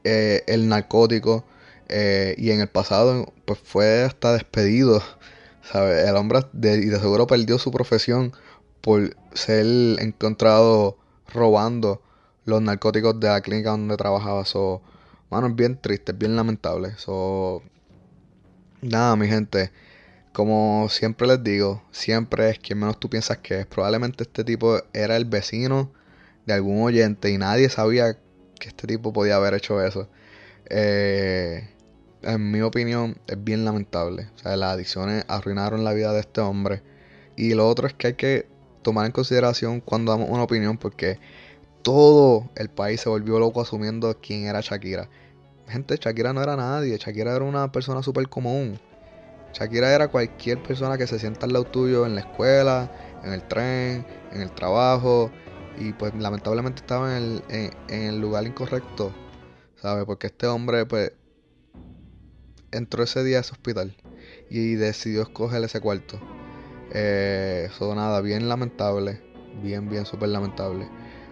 eh, 0.05 0.43
el 0.47 0.69
narcótico 0.69 1.45
eh, 1.89 2.35
y 2.39 2.51
en 2.51 2.61
el 2.61 2.69
pasado 2.69 3.33
pues 3.45 3.59
fue 3.63 4.03
hasta 4.03 4.33
despedido. 4.33 5.03
El 5.75 6.17
hombre 6.17 6.47
de, 6.55 6.79
y 6.79 6.87
de 6.87 6.99
seguro 6.99 7.27
perdió 7.27 7.59
su 7.59 7.71
profesión 7.71 8.33
por 8.81 9.15
ser 9.35 9.67
encontrado 10.01 10.97
robando 11.31 12.01
los 12.47 12.63
narcóticos 12.63 13.21
de 13.21 13.29
la 13.29 13.43
clínica 13.43 13.71
donde 13.71 13.99
trabajaba. 13.99 14.47
So, 14.47 14.81
mano, 15.31 15.49
es 15.49 15.55
bien 15.55 15.79
triste, 15.79 16.13
es 16.13 16.19
bien 16.19 16.37
lamentable. 16.37 16.95
So, 16.97 17.63
nada, 18.81 19.15
mi 19.17 19.29
gente. 19.29 19.71
Como 20.39 20.89
siempre 20.89 21.27
les 21.27 21.43
digo, 21.43 21.83
siempre 21.91 22.51
es 22.51 22.61
quien 22.61 22.79
menos 22.79 23.01
tú 23.01 23.11
piensas 23.11 23.39
que 23.39 23.59
es. 23.59 23.67
Probablemente 23.67 24.23
este 24.23 24.45
tipo 24.45 24.79
era 24.93 25.17
el 25.17 25.25
vecino 25.25 25.91
de 26.47 26.55
algún 26.55 26.81
oyente 26.81 27.33
y 27.33 27.39
nadie 27.39 27.69
sabía 27.69 28.17
que 28.61 28.69
este 28.69 28.87
tipo 28.87 29.13
podía 29.13 29.35
haber 29.35 29.55
hecho 29.55 29.83
eso. 29.83 30.09
Eh, 30.71 31.69
en 32.23 32.53
mi 32.53 32.61
opinión, 32.61 33.19
es 33.27 33.43
bien 33.43 33.65
lamentable. 33.65 34.29
O 34.37 34.39
sea, 34.39 34.57
las 34.57 34.75
adicciones 34.75 35.25
arruinaron 35.27 35.83
la 35.83 35.93
vida 35.93 36.13
de 36.13 36.21
este 36.21 36.41
hombre. 36.41 36.83
Y 37.35 37.55
lo 37.55 37.69
otro 37.69 37.89
es 37.89 37.95
que 37.95 38.07
hay 38.07 38.15
que 38.15 38.47
tomar 38.83 39.07
en 39.07 39.13
consideración 39.13 39.81
cuando 39.81 40.13
damos 40.13 40.31
una 40.31 40.45
opinión 40.45 40.79
porque 40.79 41.19
todo 41.83 42.49
el 42.55 42.69
país 42.69 43.01
se 43.01 43.09
volvió 43.09 43.41
loco 43.41 43.61
asumiendo 43.61 44.17
quién 44.23 44.47
era 44.47 44.61
Shakira. 44.61 45.09
Gente, 45.67 45.97
Shakira 45.97 46.33
no 46.33 46.45
era 46.45 46.55
nadie, 46.55 46.97
Shakira 46.97 47.35
era 47.35 47.45
una 47.45 47.73
persona 47.73 48.05
súper 48.05 48.29
común. 48.29 48.79
Shakira 49.59 49.93
era 49.93 50.07
cualquier 50.07 50.63
persona 50.63 50.97
que 50.97 51.09
se 51.09 51.19
sienta 51.19 51.47
al 51.47 51.53
lado 51.53 51.65
tuyo 51.65 52.07
en 52.07 52.15
la 52.15 52.21
escuela, 52.21 52.93
en 53.25 53.33
el 53.33 53.43
tren, 53.49 54.07
en 54.33 54.41
el 54.41 54.53
trabajo. 54.53 55.33
Y 55.77 55.93
pues 55.93 56.15
lamentablemente 56.15 56.81
estaba 56.81 57.17
en 57.17 57.43
el, 57.49 57.73
en, 57.89 58.03
el 58.03 58.21
lugar 58.21 58.47
incorrecto. 58.47 59.13
¿Sabes? 59.77 60.05
Porque 60.05 60.29
este 60.29 60.47
hombre 60.47 60.87
pues 60.87 61.13
entró 62.71 63.03
ese 63.03 63.25
día 63.25 63.39
a 63.39 63.41
ese 63.41 63.53
hospital 63.53 63.97
y 64.49 64.75
decidió 64.75 65.23
escoger 65.23 65.63
ese 65.65 65.81
cuarto. 65.81 66.21
Eh, 66.93 67.69
nada, 67.81 68.21
bien 68.21 68.49
lamentable. 68.49 69.21
Bien, 69.61 69.89
bien, 69.89 70.07
súper 70.07 70.29
lamentable. 70.29 70.89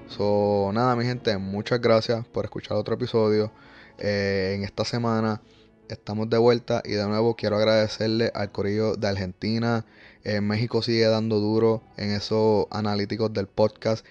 So, 0.09 0.71
nada, 0.73 0.97
mi 0.97 1.05
gente, 1.05 1.37
muchas 1.39 1.81
gracias 1.81 2.27
por 2.27 2.45
escuchar 2.45 2.77
otro 2.77 2.95
episodio. 2.95 3.53
Eh, 3.99 4.55
en 4.57 4.65
esta 4.65 4.85
semana 4.85 5.41
estamos 5.89 6.29
de 6.31 6.39
vuelta 6.39 6.83
y 6.85 6.93
de 6.93 7.07
nuevo 7.07 7.37
quiero 7.37 7.57
agradecerle 7.57 8.31
al 8.35 8.53
Corillo 8.53 8.97
de 8.97 9.09
Argentina. 9.09 9.85
Eh, 10.25 10.41
México 10.41 10.83
sigue 10.83 11.07
dando 11.07 11.39
duro 11.41 11.83
en 11.97 12.11
esos 12.11 12.67
analíticos 12.71 13.33
del 13.33 13.47
podcast. 13.47 14.05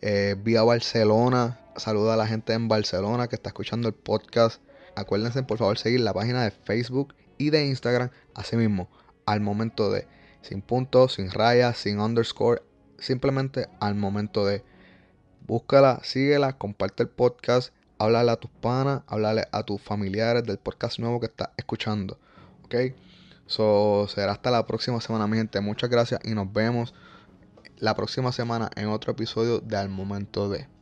Eh, 0.00 0.36
vía 0.42 0.62
Barcelona, 0.62 1.60
saluda 1.76 2.14
a 2.14 2.16
la 2.16 2.26
gente 2.26 2.52
en 2.52 2.68
Barcelona 2.68 3.28
que 3.28 3.36
está 3.36 3.50
escuchando 3.50 3.88
el 3.88 3.94
podcast. 3.94 4.60
Acuérdense 4.94 5.42
por 5.42 5.58
favor 5.58 5.78
seguir 5.78 6.00
la 6.00 6.12
página 6.12 6.44
de 6.44 6.50
Facebook 6.50 7.14
y 7.38 7.50
de 7.50 7.66
Instagram, 7.66 8.10
así 8.34 8.56
mismo, 8.56 8.88
al 9.26 9.40
momento 9.40 9.90
de, 9.90 10.06
sin 10.42 10.60
puntos, 10.60 11.14
sin 11.14 11.30
rayas, 11.30 11.78
sin 11.78 11.98
underscore, 11.98 12.62
simplemente 12.98 13.68
al 13.80 13.94
momento 13.94 14.44
de 14.44 14.62
búscala, 15.46 16.00
síguela, 16.04 16.58
comparte 16.58 17.02
el 17.02 17.08
podcast, 17.08 17.72
háblale 18.02 18.32
a 18.32 18.36
tus 18.36 18.50
panas, 18.50 19.02
háblale 19.06 19.46
a 19.52 19.62
tus 19.62 19.80
familiares 19.80 20.44
del 20.44 20.58
podcast 20.58 20.98
nuevo 20.98 21.20
que 21.20 21.26
estás 21.26 21.50
escuchando. 21.56 22.18
¿Ok? 22.64 22.74
So, 23.46 24.08
será 24.08 24.32
hasta 24.32 24.50
la 24.50 24.66
próxima 24.66 25.00
semana, 25.00 25.26
mi 25.26 25.36
gente. 25.36 25.60
Muchas 25.60 25.88
gracias 25.88 26.20
y 26.24 26.34
nos 26.34 26.52
vemos 26.52 26.94
la 27.78 27.94
próxima 27.94 28.32
semana 28.32 28.70
en 28.76 28.88
otro 28.88 29.12
episodio 29.12 29.60
de 29.60 29.76
Al 29.76 29.88
Momento 29.88 30.48
de. 30.48 30.81